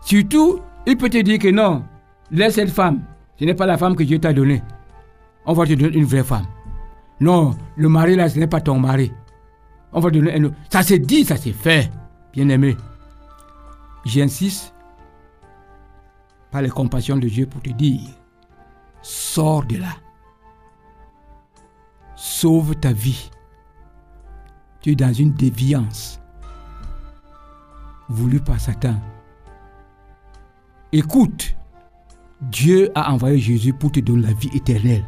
[0.00, 1.84] Surtout, il peut te dire que non,
[2.30, 3.02] laisse cette femme.
[3.38, 4.62] Ce n'est pas la femme que Dieu t'a donnée.
[5.44, 6.46] On va te donner une vraie femme.
[7.20, 9.12] Non, le mari là, ce n'est pas ton mari.
[9.92, 10.56] On va te donner un autre.
[10.70, 11.90] Ça s'est dit, ça s'est fait,
[12.32, 12.74] bien aimé.
[14.06, 14.72] J'insiste
[16.50, 18.00] par les compassions de Dieu pour te dire,
[19.04, 19.94] sors de là.
[22.16, 23.30] Sauve ta vie.
[24.80, 26.20] Tu es dans une déviance
[28.08, 28.96] voulue par Satan.
[30.92, 31.54] Écoute,
[32.40, 35.04] Dieu a envoyé Jésus pour te donner la vie éternelle.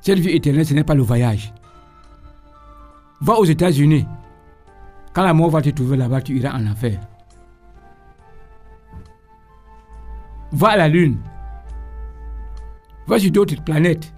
[0.00, 1.52] Cette vie éternelle, ce n'est pas le voyage.
[3.20, 4.06] Va aux États-Unis.
[5.12, 7.00] Quand la mort va te trouver là-bas, tu iras en enfer.
[10.52, 11.18] Va à la Lune.
[13.06, 14.12] Va sur d'autres planètes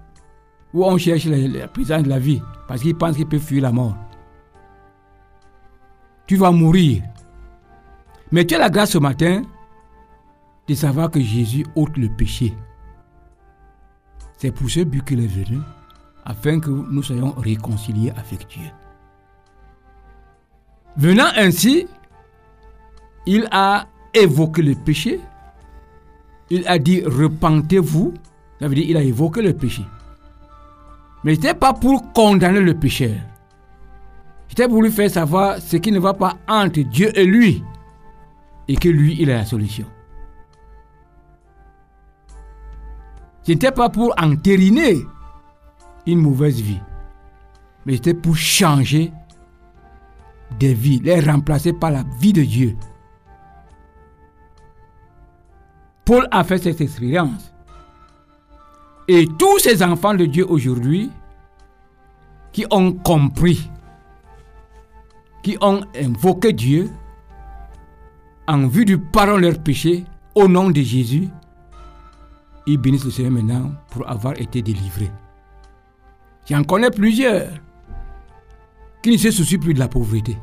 [0.73, 3.63] où on cherche la, la présence de la vie parce qu'ils pensent qu'ils peuvent fuir
[3.63, 3.95] la mort.
[6.25, 7.03] Tu vas mourir.
[8.31, 9.43] Mais tu as la grâce ce matin
[10.67, 12.53] de savoir que Jésus ôte le péché.
[14.37, 15.59] C'est pour ce but qu'il est venu,
[16.25, 18.69] afin que nous soyons réconciliés avec Dieu.
[20.95, 21.87] Venant ainsi,
[23.25, 25.19] il a évoqué le péché.
[26.53, 28.13] Il a dit repentez-vous.
[28.59, 29.81] Ça veut dire il a évoqué le péché.
[31.23, 33.15] Mais ce n'était pas pour condamner le pécheur.
[34.49, 37.63] C'était pour lui faire savoir ce qui ne va pas entre Dieu et lui.
[38.67, 39.87] Et que lui, il a la solution.
[43.41, 44.97] Ce n'était pas pour entériner
[46.05, 46.79] une mauvaise vie.
[47.87, 49.11] Mais c'était pour changer
[50.59, 52.75] des vies, les remplacer par la vie de Dieu.
[56.05, 57.53] Paul a fait cette expérience.
[59.07, 61.11] Et tous ces enfants de Dieu aujourd'hui
[62.51, 63.69] qui ont compris,
[65.41, 66.89] qui ont invoqué Dieu
[68.47, 71.29] en vue du pardon de leurs péchés au nom de Jésus,
[72.65, 75.11] ils bénissent le Seigneur maintenant pour avoir été délivrés.
[76.49, 77.49] J'en connais plusieurs
[79.01, 80.37] qui ne se soucient plus de la pauvreté.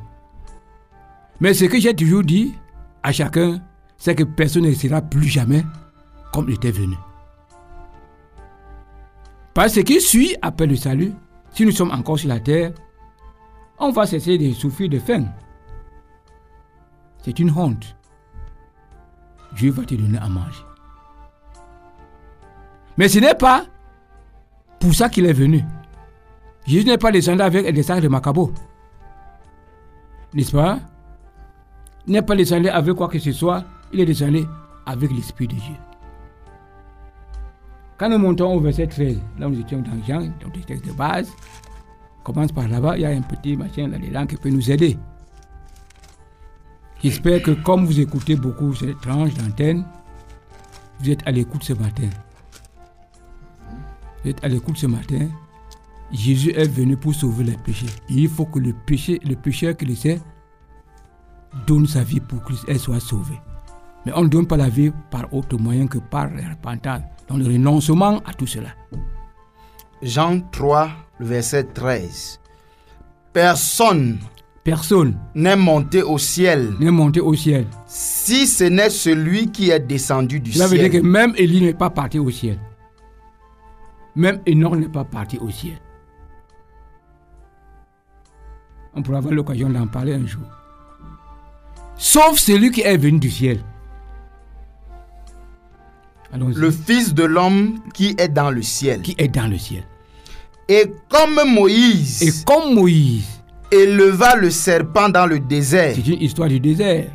[1.40, 2.54] Mais ce que j'ai toujours dit
[3.02, 3.62] à chacun,
[4.00, 5.62] c'est que personne ne sera plus jamais
[6.32, 6.96] comme il était venu.
[9.54, 11.12] Parce que suit après le salut,
[11.52, 12.72] si nous sommes encore sur la terre,
[13.78, 15.26] on va cesser de souffrir de faim.
[17.22, 17.94] C'est une honte.
[19.54, 20.64] Dieu va te donner à manger.
[22.96, 23.66] Mais ce n'est pas
[24.78, 25.62] pour ça qu'il est venu.
[26.66, 28.52] Jésus n'est pas descendu avec des sacs de macabo.
[30.32, 30.78] N'est-ce pas?
[32.06, 33.64] Il n'est pas descendu avec quoi que ce soit.
[33.92, 34.44] Il est descendu
[34.86, 35.74] avec l'Esprit de Dieu.
[37.98, 40.92] Quand nous montons au verset 13, là nous étions dans Jean, dans le texte de
[40.92, 41.30] base,
[42.24, 44.96] commence par là-bas, il y a un petit machin là-dedans qui peut nous aider.
[47.02, 49.84] J'espère que comme vous écoutez beaucoup cette tranche d'antenne,
[51.00, 52.08] vous êtes à l'écoute ce matin.
[54.22, 55.28] Vous êtes à l'écoute ce matin.
[56.12, 57.86] Jésus est venu pour sauver les péchés.
[58.08, 60.20] il faut que le, péché, le pécheur qui le sait
[61.66, 63.40] donne sa vie pour qu'elle soit sauvée.
[64.06, 67.36] Mais on ne donne pas la vie par autre moyen que par la repentance, dans
[67.36, 68.68] le renoncement à tout cela.
[70.02, 72.40] Jean 3, le verset 13.
[73.32, 74.18] Personne
[74.64, 77.66] Personne n'est monté au ciel n'est monté au ciel.
[77.86, 81.02] si ce n'est celui qui est descendu du Cela veut dire que ciel.
[81.06, 82.58] même Élie n'est pas parti au ciel.
[84.16, 85.78] Même Enoch n'est pas parti au ciel.
[88.94, 90.42] On pourra avoir l'occasion d'en parler un jour.
[91.96, 93.60] Sauf celui qui est venu du ciel.
[96.32, 99.02] Le Fils de l'homme qui est dans le ciel.
[99.02, 99.82] qui est dans le ciel.
[100.68, 103.26] Et comme Moïse Et comme Moïse,
[103.72, 107.06] éleva le serpent dans le désert, c'est une histoire du désert.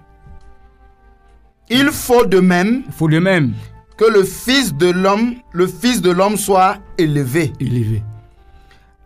[1.70, 3.54] il faut de même Il faut de même
[3.98, 8.04] que le Fils de l'homme, le Fils de l'homme soit élevé, élever.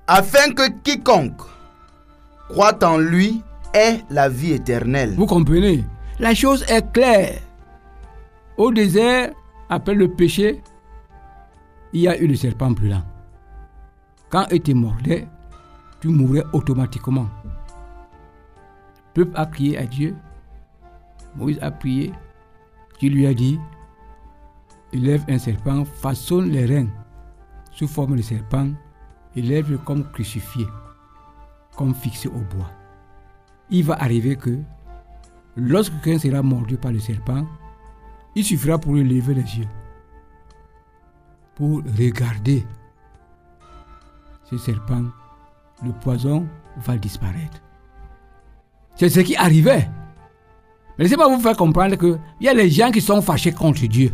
[0.08, 1.42] afin que quiconque
[2.50, 3.44] croit en lui
[3.76, 5.14] ait la vie éternelle.
[5.16, 5.84] Vous comprenez?
[6.20, 7.40] La chose est claire.
[8.58, 9.30] Au désert,
[9.70, 10.62] après le péché,
[11.94, 13.04] il y a eu le serpent brûlant.
[14.30, 15.28] Quand il te mordait,
[16.02, 17.28] tu mourais automatiquement.
[19.16, 20.16] Le peuple a crié à Dieu.
[21.36, 22.14] Moïse a prié.
[23.00, 23.60] Dieu lui a dit
[24.94, 26.88] élève un serpent, façonne les reins
[27.72, 28.70] sous forme de serpent,
[29.36, 30.66] élève-le comme crucifié,
[31.76, 32.72] comme fixé au bois.
[33.70, 34.58] Il va arriver que
[35.56, 37.46] lorsque quelqu'un sera mordu par le serpent,
[38.36, 39.68] il suffira pour lui lever les yeux,
[41.56, 42.66] pour regarder
[44.50, 45.04] ce serpent,
[45.84, 47.62] le poison va disparaître.
[48.96, 49.90] C'est ce qui arrivait.
[50.98, 54.12] Mais laissez-moi vous faire comprendre qu'il y a les gens qui sont fâchés contre Dieu.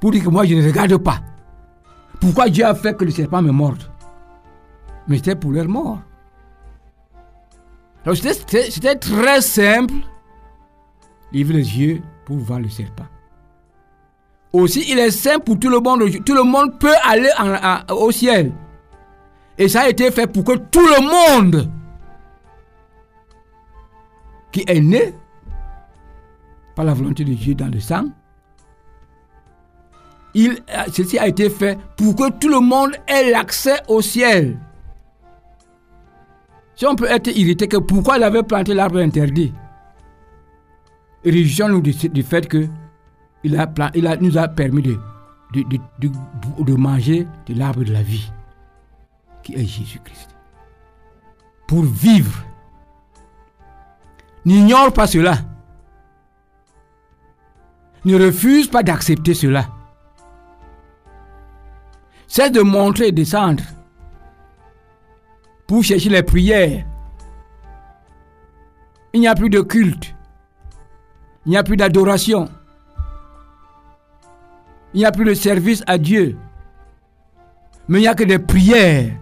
[0.00, 1.20] Pour dire que moi je ne regarde pas.
[2.20, 3.82] Pourquoi Dieu a fait que le serpent me morde?
[5.08, 6.00] Mais c'était pour leur mort.
[8.14, 9.94] C'était c'était très simple.
[11.32, 13.06] Livre les yeux pour voir le serpent.
[14.52, 16.02] Aussi, il est simple pour tout le monde.
[16.26, 18.52] Tout le monde peut aller en- au ciel.
[19.56, 21.70] Et ça a été fait pour que tout le monde
[24.52, 25.14] qui est né
[26.76, 28.04] par la volonté de Dieu dans le sang,
[30.34, 30.58] il,
[30.92, 34.58] ceci a été fait pour que tout le monde ait l'accès au ciel.
[36.76, 39.52] Si on peut être irrité que pourquoi il avait planté l'arbre interdit,
[41.30, 42.68] réjouissons-nous du, fait que
[43.44, 44.98] il, a, il a- nous a permis de,
[45.54, 45.62] de,
[46.00, 48.30] de- de manger de l'arbre de la vie,
[49.42, 50.30] qui est Jésus-Christ.
[51.66, 52.44] Pour vivre.
[54.44, 55.38] N'ignore pas cela.
[58.04, 59.66] Ne refuse pas d'accepter cela.
[62.26, 63.62] Cesse de montrer et descendre
[65.66, 66.86] pour chercher les prières.
[69.12, 70.14] Il n'y a plus de culte.
[71.48, 72.50] Il n'y a plus d'adoration.
[74.92, 76.36] Il n'y a plus de service à Dieu.
[77.88, 79.16] Mais il n'y a que des prières.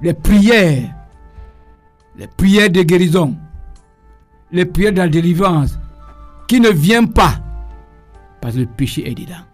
[0.00, 0.94] Les prières.
[2.16, 3.36] Les prières de guérison.
[4.50, 5.78] Les prières de la délivrance.
[6.46, 7.34] Qui ne viennent pas.
[8.40, 9.44] Parce que le péché est dedans.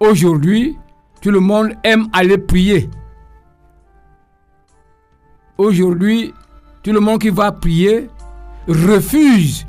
[0.00, 0.78] Aujourd'hui,
[1.20, 2.88] tout le monde aime aller prier.
[5.58, 6.32] Aujourd'hui,
[6.86, 8.08] tout le monde qui va prier
[8.68, 9.66] refuse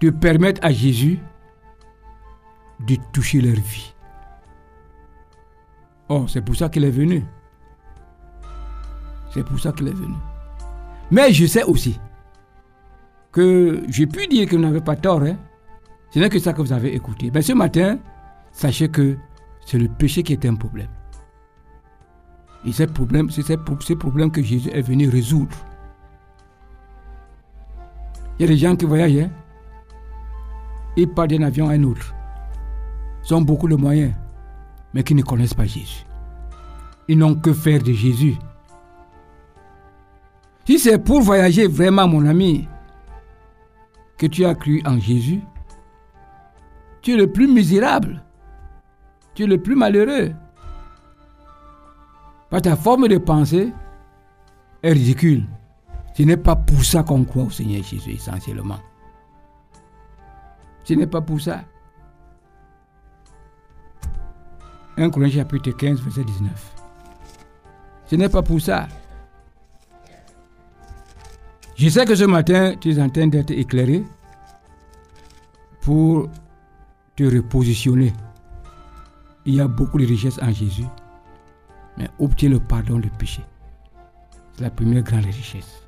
[0.00, 1.20] de permettre à Jésus
[2.84, 3.94] de toucher leur vie.
[6.08, 7.24] Oh, c'est pour ça qu'il est venu.
[9.32, 10.16] C'est pour ça qu'il est venu.
[11.12, 12.00] Mais je sais aussi
[13.30, 15.22] que j'ai pu dire que vous n'avez pas tort.
[15.22, 15.36] Hein?
[16.10, 17.30] Ce n'est que ça que vous avez écouté.
[17.32, 18.00] Mais ce matin,
[18.50, 19.16] sachez que
[19.64, 20.90] c'est le péché qui est un problème.
[22.64, 25.56] Et c'est ce problème que Jésus est venu résoudre.
[28.38, 29.30] Il y a des gens qui voyagent, hein.
[30.96, 32.14] ils partent d'un avion à un autre.
[33.24, 34.14] Ils ont beaucoup de moyens,
[34.94, 36.04] mais qui ne connaissent pas Jésus.
[37.08, 38.36] Ils n'ont que faire de Jésus.
[40.64, 42.68] Si c'est pour voyager vraiment, mon ami,
[44.16, 45.40] que tu as cru en Jésus,
[47.00, 48.22] tu es le plus misérable.
[49.34, 50.32] Tu es le plus malheureux.
[52.60, 53.72] Ta forme de pensée
[54.82, 55.46] est ridicule.
[56.14, 58.78] Ce n'est pas pour ça qu'on croit au Seigneur Jésus essentiellement.
[60.84, 61.62] Ce n'est pas pour ça.
[64.98, 66.74] 1 Corinthiens chapitre 15, verset 19.
[68.06, 68.88] Ce n'est pas pour ça.
[71.74, 74.04] Je sais que ce matin, tu es en train d'être éclairé
[75.80, 76.28] pour
[77.16, 78.12] te repositionner.
[79.46, 80.84] Il y a beaucoup de richesses en Jésus,
[81.96, 83.42] mais obtiens le pardon du péché.
[84.54, 85.82] C'est la première grande richesse.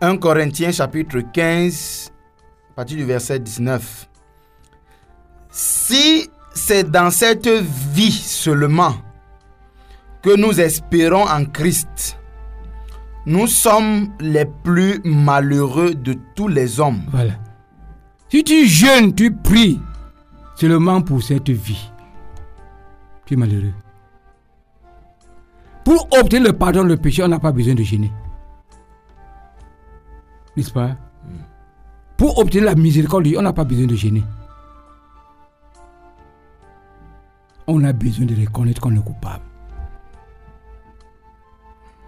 [0.00, 2.12] 1 Corinthiens chapitre 15,
[2.70, 4.08] à partir du verset 19.
[5.50, 8.94] Si c'est dans cette vie seulement
[10.22, 12.18] que nous espérons en Christ,
[13.26, 17.02] nous sommes les plus malheureux de tous les hommes.
[17.10, 17.34] Voilà.
[18.28, 19.80] Si tu jeûnes, tu pries
[20.56, 21.90] seulement pour cette vie,
[23.26, 23.74] tu es malheureux.
[25.84, 28.12] Pour obtenir le pardon le péché, on n'a pas besoin de jeûner.
[30.56, 30.96] N'est-ce pas?
[32.16, 34.22] Pour obtenir la miséricorde, on n'a pas besoin de jeûner.
[37.66, 39.44] On a besoin de reconnaître qu'on est coupable.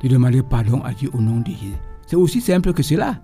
[0.02, 1.74] De demander pardon à Dieu au nom de Jésus.
[2.06, 3.16] C'est aussi simple que cela.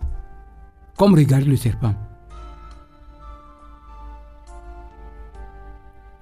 [0.96, 1.94] Comme regarder le serpent.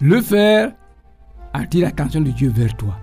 [0.00, 0.72] Le faire
[1.52, 2.94] attire l'attention de Dieu vers toi.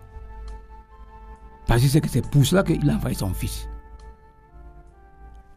[1.76, 3.68] Parce que c'est pour cela qu'il a envoyé son fils.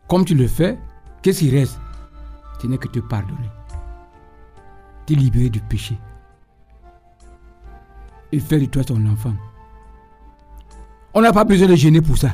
[0.08, 0.76] Comme tu le fais,
[1.22, 1.78] qu'est-ce qui reste?
[2.60, 3.48] Ce n'est que te pardonner.
[5.06, 5.96] Te libérer du péché.
[8.32, 9.32] Et faire de toi ton enfant.
[11.14, 12.30] On n'a pas besoin de gêner pour ça.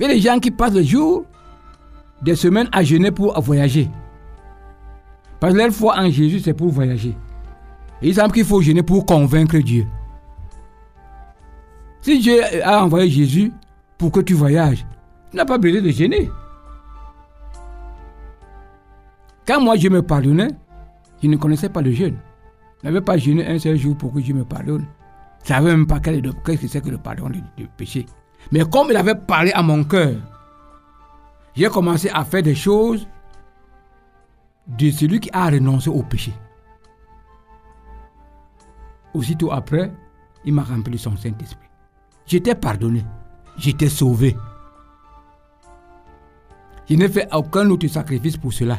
[0.00, 1.24] Il y a des gens qui passent le jour,
[2.22, 3.88] des semaines à jeûner pour voyager.
[5.38, 7.16] Parce que leur foi en Jésus, c'est pour voyager.
[8.02, 9.86] Et il semble qu'il faut gêner pour convaincre Dieu.
[12.04, 13.50] Si Dieu a envoyé Jésus
[13.96, 14.84] pour que tu voyages,
[15.30, 16.30] tu n'as pas besoin de gêner.
[19.46, 20.50] Quand moi je me pardonnais,
[21.22, 22.18] je ne connaissais pas le jeûne.
[22.82, 24.84] Je n'avais pas jeûné un seul jour pour que Dieu me pardonne.
[25.38, 28.04] Je ne savais même pas qu'est-ce que c'est que le pardon du, péché.
[28.52, 30.16] Mais comme il avait parlé à mon cœur,
[31.54, 33.08] j'ai commencé à faire des choses
[34.66, 36.34] de celui qui a renoncé au péché.
[39.14, 39.90] Aussitôt après,
[40.44, 41.63] il m'a rempli son Saint-Esprit.
[42.26, 43.04] J'étais pardonné.
[43.56, 44.36] J'étais sauvé.
[46.88, 48.78] Je n'ai fait aucun autre sacrifice pour cela.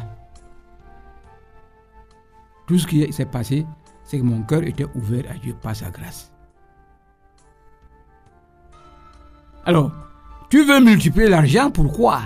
[2.66, 3.66] Tout ce qui s'est passé,
[4.04, 6.32] c'est que mon cœur était ouvert à Dieu par sa grâce.
[9.64, 9.92] Alors,
[10.48, 12.22] tu veux multiplier l'argent, pourquoi?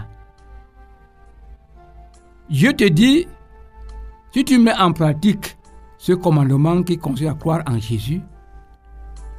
[2.51, 3.27] Je te dis,
[4.33, 5.57] si tu mets en pratique
[5.99, 8.21] ce commandement qui consiste à croire en Jésus,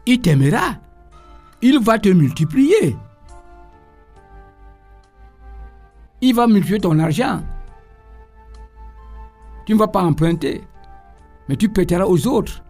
[0.06, 0.78] il t'aimera.
[1.62, 2.98] Il va te multiplier.
[6.22, 7.42] Il va multiplier ton argent.
[9.66, 10.64] Tu ne vas pas emprunter,
[11.48, 12.64] mais tu prêteras aux autres.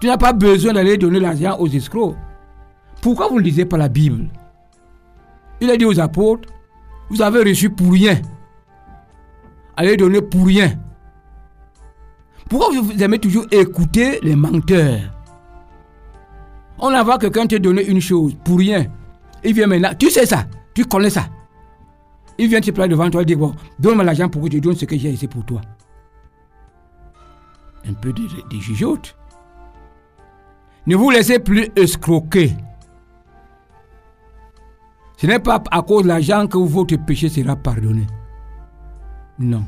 [0.00, 2.16] Tu n'as pas besoin d'aller donner l'argent aux escrocs.
[3.02, 4.28] Pourquoi vous ne lisez pas la Bible?
[5.60, 6.48] Il a dit aux apôtres,
[7.10, 8.20] vous avez reçu pour rien.
[9.76, 10.78] Allez donner pour rien.
[12.48, 15.19] Pourquoi vous aimez toujours écouter les menteurs?
[16.80, 18.86] On a vu quelqu'un te donner une chose pour rien.
[19.44, 21.26] Il vient maintenant, tu sais ça, tu connais ça.
[22.38, 24.74] Il vient te placer devant toi et dire, bon, donne-moi l'argent pour que je donne
[24.74, 25.60] ce que j'ai ici pour toi.
[27.86, 28.98] Un peu de, de,
[30.86, 32.54] Ne vous laissez plus escroquer.
[35.18, 38.06] Ce n'est pas à cause de l'argent que votre péché sera pardonné.
[39.38, 39.64] Non.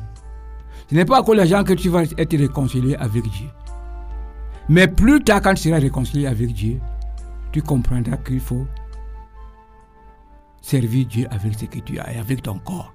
[0.88, 3.48] Ce n'est pas à cause de l'argent que tu vas être réconcilié avec Dieu.
[4.70, 6.80] Mais plus tard, quand tu seras réconcilié avec Dieu,
[7.52, 8.66] tu comprendras qu'il faut
[10.60, 12.94] servir Dieu avec ce que tu as et avec ton corps.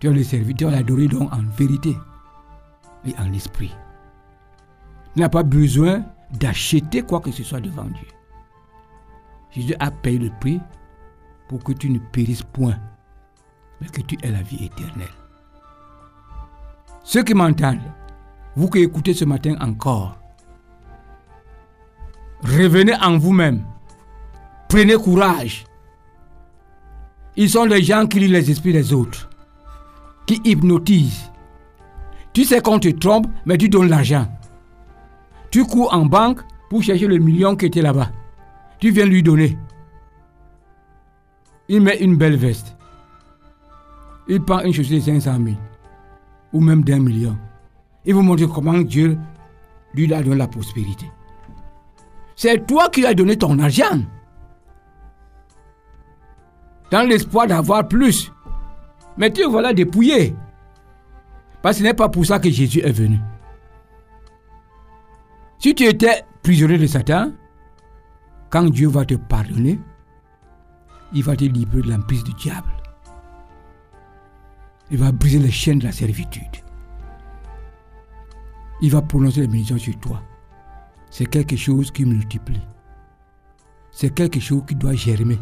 [0.00, 1.96] Tu as le servir, tu as l'adoré donc en vérité
[3.04, 3.74] et en esprit.
[5.14, 8.08] Tu n'as pas besoin d'acheter quoi que ce soit devant Dieu.
[9.50, 10.60] Jésus a payé le prix
[11.48, 12.76] pour que tu ne périsses point,
[13.80, 15.06] mais que tu aies la vie éternelle.
[17.04, 17.92] Ceux qui m'entendent,
[18.56, 20.18] vous qui écoutez ce matin encore,
[22.44, 23.64] revenez en vous-même
[24.74, 25.64] Prenez courage.
[27.36, 29.30] Ils sont les gens qui lisent les esprits des autres,
[30.26, 31.30] qui hypnotisent.
[32.32, 34.26] Tu sais qu'on te trompe, mais tu donnes l'argent.
[35.52, 36.40] Tu cours en banque
[36.70, 38.10] pour chercher le million qui était là-bas.
[38.80, 39.56] Tu viens lui donner.
[41.68, 42.76] Il met une belle veste.
[44.26, 45.56] Il prend une chaussure de 500 000
[46.52, 47.36] ou même d'un million.
[48.04, 49.16] Il vous montre comment Dieu
[49.94, 51.06] lui a donné la prospérité.
[52.36, 54.00] C'est toi qui as donné ton argent
[56.90, 58.32] dans l'espoir d'avoir plus.
[59.16, 60.34] Mais tu voilà dépouillé.
[61.62, 63.18] Parce que ce n'est pas pour ça que Jésus est venu.
[65.58, 67.32] Si tu étais prisonnier de Satan,
[68.50, 69.80] quand Dieu va te pardonner,
[71.12, 72.70] il va te libérer de l'emprise du diable.
[74.90, 76.42] Il va briser les chaînes de la servitude.
[78.82, 80.20] Il va prononcer les bénédictions sur toi.
[81.14, 82.60] C'est quelque chose qui multiplie.
[83.92, 85.38] C'est quelque chose qui doit germer.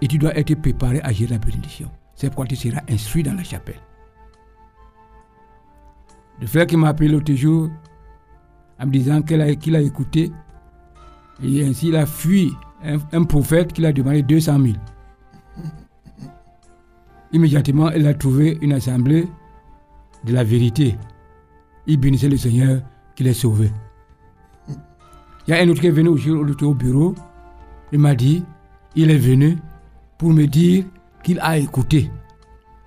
[0.00, 1.90] Et tu dois être préparé à gérer la bénédiction.
[2.14, 3.82] C'est pourquoi tu seras instruit dans la chapelle.
[6.40, 7.68] Le frère qui m'a appelé l'autre jour
[8.80, 10.32] en me disant qu'il a, a, écouté
[11.42, 12.50] et ainsi il a fui
[12.82, 14.74] un, prophète qui a demandé 200 000.
[17.34, 19.28] Immédiatement, il a trouvé une assemblée
[20.24, 20.96] de la vérité.
[21.86, 22.80] Il bénissait le Seigneur
[23.22, 23.70] qui l'a sauvé.
[25.46, 27.14] Il y a un autre qui est venu au bureau.
[27.92, 28.44] Il m'a dit,
[28.94, 29.58] il est venu
[30.18, 30.84] pour me dire
[31.22, 32.10] qu'il a écouté.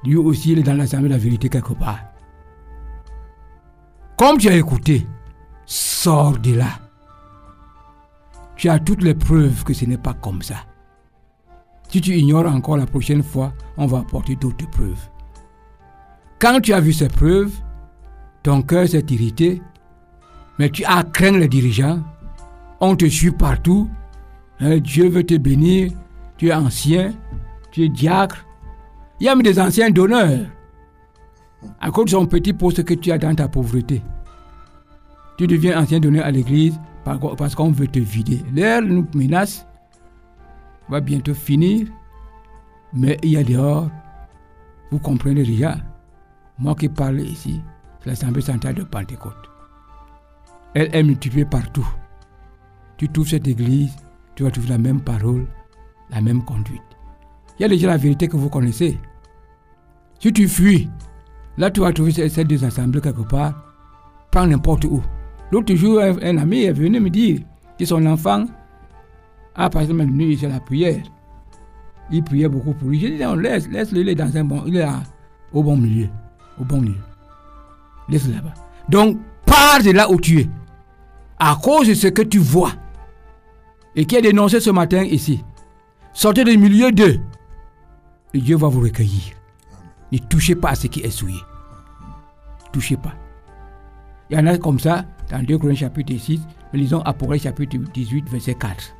[0.04, 2.00] Lui aussi, il est dans l'assemblée de la vérité quelque part.
[4.18, 5.06] Comme tu as écouté,
[5.66, 6.80] sors de là.
[8.56, 10.56] Tu as toutes les preuves que ce n'est pas comme ça.
[11.90, 15.10] Si tu ignores encore la prochaine fois, on va apporter d'autres preuves.
[16.40, 17.54] Quand tu as vu ces preuves,
[18.44, 19.62] ton cœur s'est irrité,
[20.60, 22.02] mais tu as craint les dirigeants,
[22.80, 23.90] on te suit partout,
[24.60, 25.92] hein, Dieu veut te bénir,
[26.38, 27.14] tu es ancien,
[27.72, 28.46] tu es diacre.
[29.20, 30.48] Il y a même des anciens d'honneur
[31.80, 34.02] à cause de son petit poste que tu as dans ta pauvreté.
[35.38, 38.42] Tu deviens ancien d'honneur à l'église parce qu'on veut te vider.
[38.54, 39.66] L'air nous menace,
[40.90, 41.88] va bientôt finir,
[42.94, 43.90] mais il y a dehors,
[44.92, 45.78] vous comprenez déjà,
[46.58, 47.62] moi qui parle ici,
[48.00, 49.55] c'est l'Assemblée centrale de Pentecôte.
[50.76, 51.88] Elle est multipliée partout.
[52.98, 53.96] Tu trouves cette église,
[54.36, 55.48] tu vas trouver la même parole,
[56.10, 56.82] la même conduite.
[57.58, 59.00] Il y a déjà la vérité que vous connaissez.
[60.20, 60.90] Si tu fuis,
[61.58, 63.54] là tu vas trouver ces deux assemblées quelque part,
[64.32, 65.02] prends n'importe où.
[65.50, 67.40] L'autre jour, un, ami est venu me dire
[67.80, 68.44] que son enfant
[69.56, 71.04] a passé la nuit sur la prière.
[72.12, 73.00] Il priait beaucoup pour lui.
[73.00, 74.88] J'ai dit non, laisse, laisse-le, il est dans un bon, il est
[75.54, 76.10] au bon milieu,
[76.60, 76.96] au bon lieu.
[78.10, 78.54] Laisse-le là-bas.
[78.90, 80.50] Donc, pars de là où tu es.
[81.40, 82.72] À cause de ce que tu vois
[83.96, 85.44] et qui est dénoncé ce matin ici.
[86.14, 87.20] Sortez du milieu d'eux.
[88.34, 89.34] Et Dieu va vous recueillir.
[90.12, 91.40] Ne touchez pas à ce qui est souillé.
[92.72, 93.14] Touchez pas.
[94.30, 96.42] Il y en a comme ça, dans 2 Corinthiens chapitre 6,
[96.74, 98.96] mais lisons Apocalypse chapitre 18, verset 4.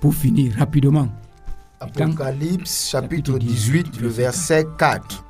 [0.00, 1.08] Pour finir rapidement.
[1.80, 5.23] Apocalypse chapitre 18, le verset 4.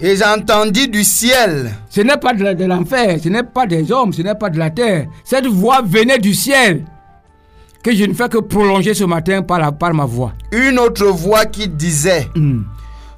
[0.00, 1.72] Et j'entendis du ciel.
[1.88, 4.70] Ce n'est pas de l'enfer, ce n'est pas des hommes, ce n'est pas de la
[4.70, 5.06] terre.
[5.24, 6.84] Cette voix venait du ciel.
[7.82, 10.32] Que je ne fais que prolonger ce matin par, la, par ma voix.
[10.52, 12.62] Une autre voix qui disait hmm.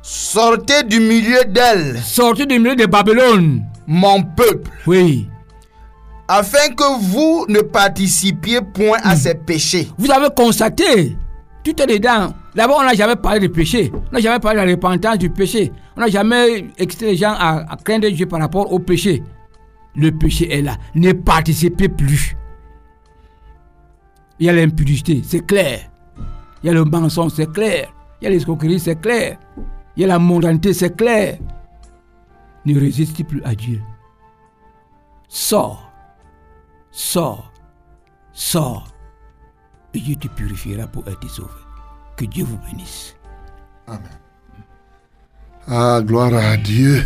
[0.03, 1.99] Sortez du milieu d'elle.
[2.03, 3.62] Sortez du milieu de Babylone.
[3.87, 4.70] Mon peuple.
[4.87, 5.28] Oui.
[6.28, 9.18] Afin que vous ne participiez point à hmm.
[9.18, 9.89] ses péchés.
[9.99, 11.16] Vous avez constaté.
[11.62, 12.33] Tout est dedans.
[12.55, 13.92] D'abord, on n'a jamais parlé de péché.
[13.94, 15.72] On n'a jamais parlé de la repentance du péché.
[15.96, 19.22] On n'a jamais excité les gens à, craindre Dieu par rapport au péché.
[19.94, 20.76] Le péché est là.
[20.94, 22.36] Ne participez plus.
[24.38, 25.90] Il y a l'impudicité, c'est clair.
[26.62, 27.92] Il y a le mensonge, c'est clair.
[28.20, 29.38] Il y a l'escroquerie, c'est clair.
[29.96, 31.38] Il y a la mondanité, c'est clair.
[32.64, 33.80] Ne résistez plus à Dieu.
[35.28, 35.90] Sors.
[36.90, 37.53] Sors.
[38.32, 38.88] Sors.
[39.94, 41.51] Et Dieu te purifiera pour être sauvé.
[42.21, 43.16] Que Dieu vous bénisse.
[43.87, 44.03] Amen.
[45.66, 47.03] Ah, gloire à Dieu.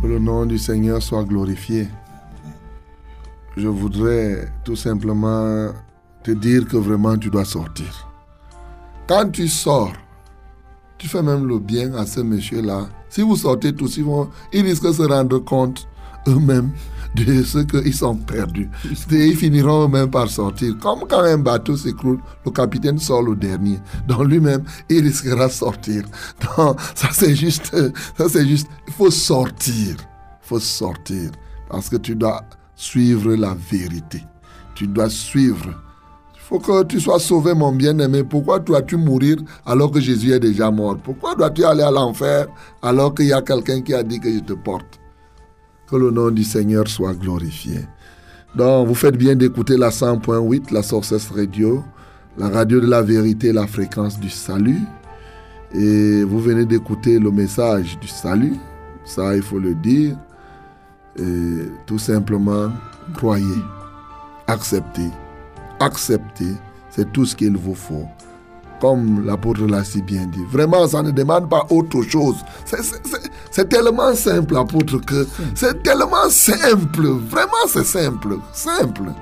[0.00, 1.88] Que le nom du Seigneur soit glorifié.
[3.56, 5.72] Je voudrais tout simplement
[6.22, 8.08] te dire que vraiment tu dois sortir.
[9.08, 9.94] Quand tu sors,
[10.96, 12.88] tu fais même le bien à ce monsieur-là.
[13.08, 15.88] Si vous sortez tous, ils, vont, ils risquent de se rendre compte
[16.28, 16.70] eux-mêmes
[17.14, 18.68] de ce qu'ils sont perdus.
[19.10, 20.76] Et ils finiront eux-mêmes par sortir.
[20.78, 23.78] Comme quand un bateau s'écroule, le capitaine sort le dernier.
[24.06, 26.04] Donc lui-même, il risquera de sortir.
[26.56, 27.74] Donc ça c'est juste,
[28.16, 29.96] ça c'est juste, il faut sortir.
[29.96, 31.30] Il faut sortir.
[31.68, 32.42] Parce que tu dois
[32.74, 34.24] suivre la vérité.
[34.74, 35.74] Tu dois suivre.
[36.34, 38.24] Il faut que tu sois sauvé, mon bien-aimé.
[38.24, 40.96] Pourquoi dois-tu mourir alors que Jésus est déjà mort?
[40.96, 42.48] Pourquoi dois-tu aller à l'enfer
[42.82, 44.99] alors qu'il y a quelqu'un qui a dit que je te porte?
[45.90, 47.80] Que le nom du Seigneur soit glorifié.
[48.54, 51.82] Donc, vous faites bien d'écouter la 100.8, la Sources Radio,
[52.38, 54.80] la radio de la vérité, la fréquence du salut.
[55.74, 58.56] Et vous venez d'écouter le message du salut.
[59.04, 60.16] Ça, il faut le dire.
[61.18, 62.70] Et tout simplement,
[63.14, 63.44] croyez,
[64.46, 65.10] acceptez,
[65.80, 66.54] acceptez.
[66.90, 68.06] C'est tout ce qu'il vous faut
[68.80, 70.44] comme l'apôtre l'a si bien dit.
[70.50, 72.36] Vraiment, ça ne demande pas autre chose.
[73.50, 77.06] C'est tellement simple, apôtre, que c'est tellement simple.
[77.28, 78.38] Vraiment, c'est simple.
[78.52, 79.12] Simple.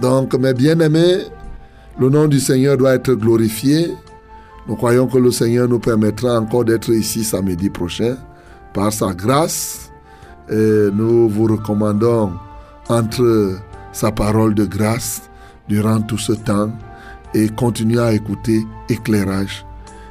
[0.00, 1.24] Donc, mes bien-aimés,
[1.98, 3.94] le nom du Seigneur doit être glorifié.
[4.66, 8.16] Nous croyons que le Seigneur nous permettra encore d'être ici samedi prochain
[8.72, 9.90] par sa grâce.
[10.50, 12.32] Et nous vous recommandons
[12.88, 13.58] entre
[13.92, 15.22] sa parole de grâce
[15.68, 16.70] durant tout ce temps
[17.34, 19.66] et continuez à écouter éclairage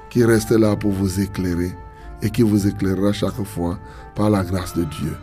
[0.10, 1.72] qui reste là pour vous éclairer
[2.22, 3.78] et qui vous éclairera chaque fois
[4.16, 5.16] par la grâce de Dieu.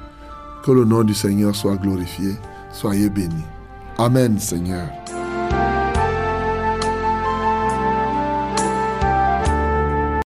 [0.64, 2.36] Que le nom du Seigneur soit glorifié.
[2.72, 3.44] Soyez bénis.
[3.98, 4.88] Amen Seigneur.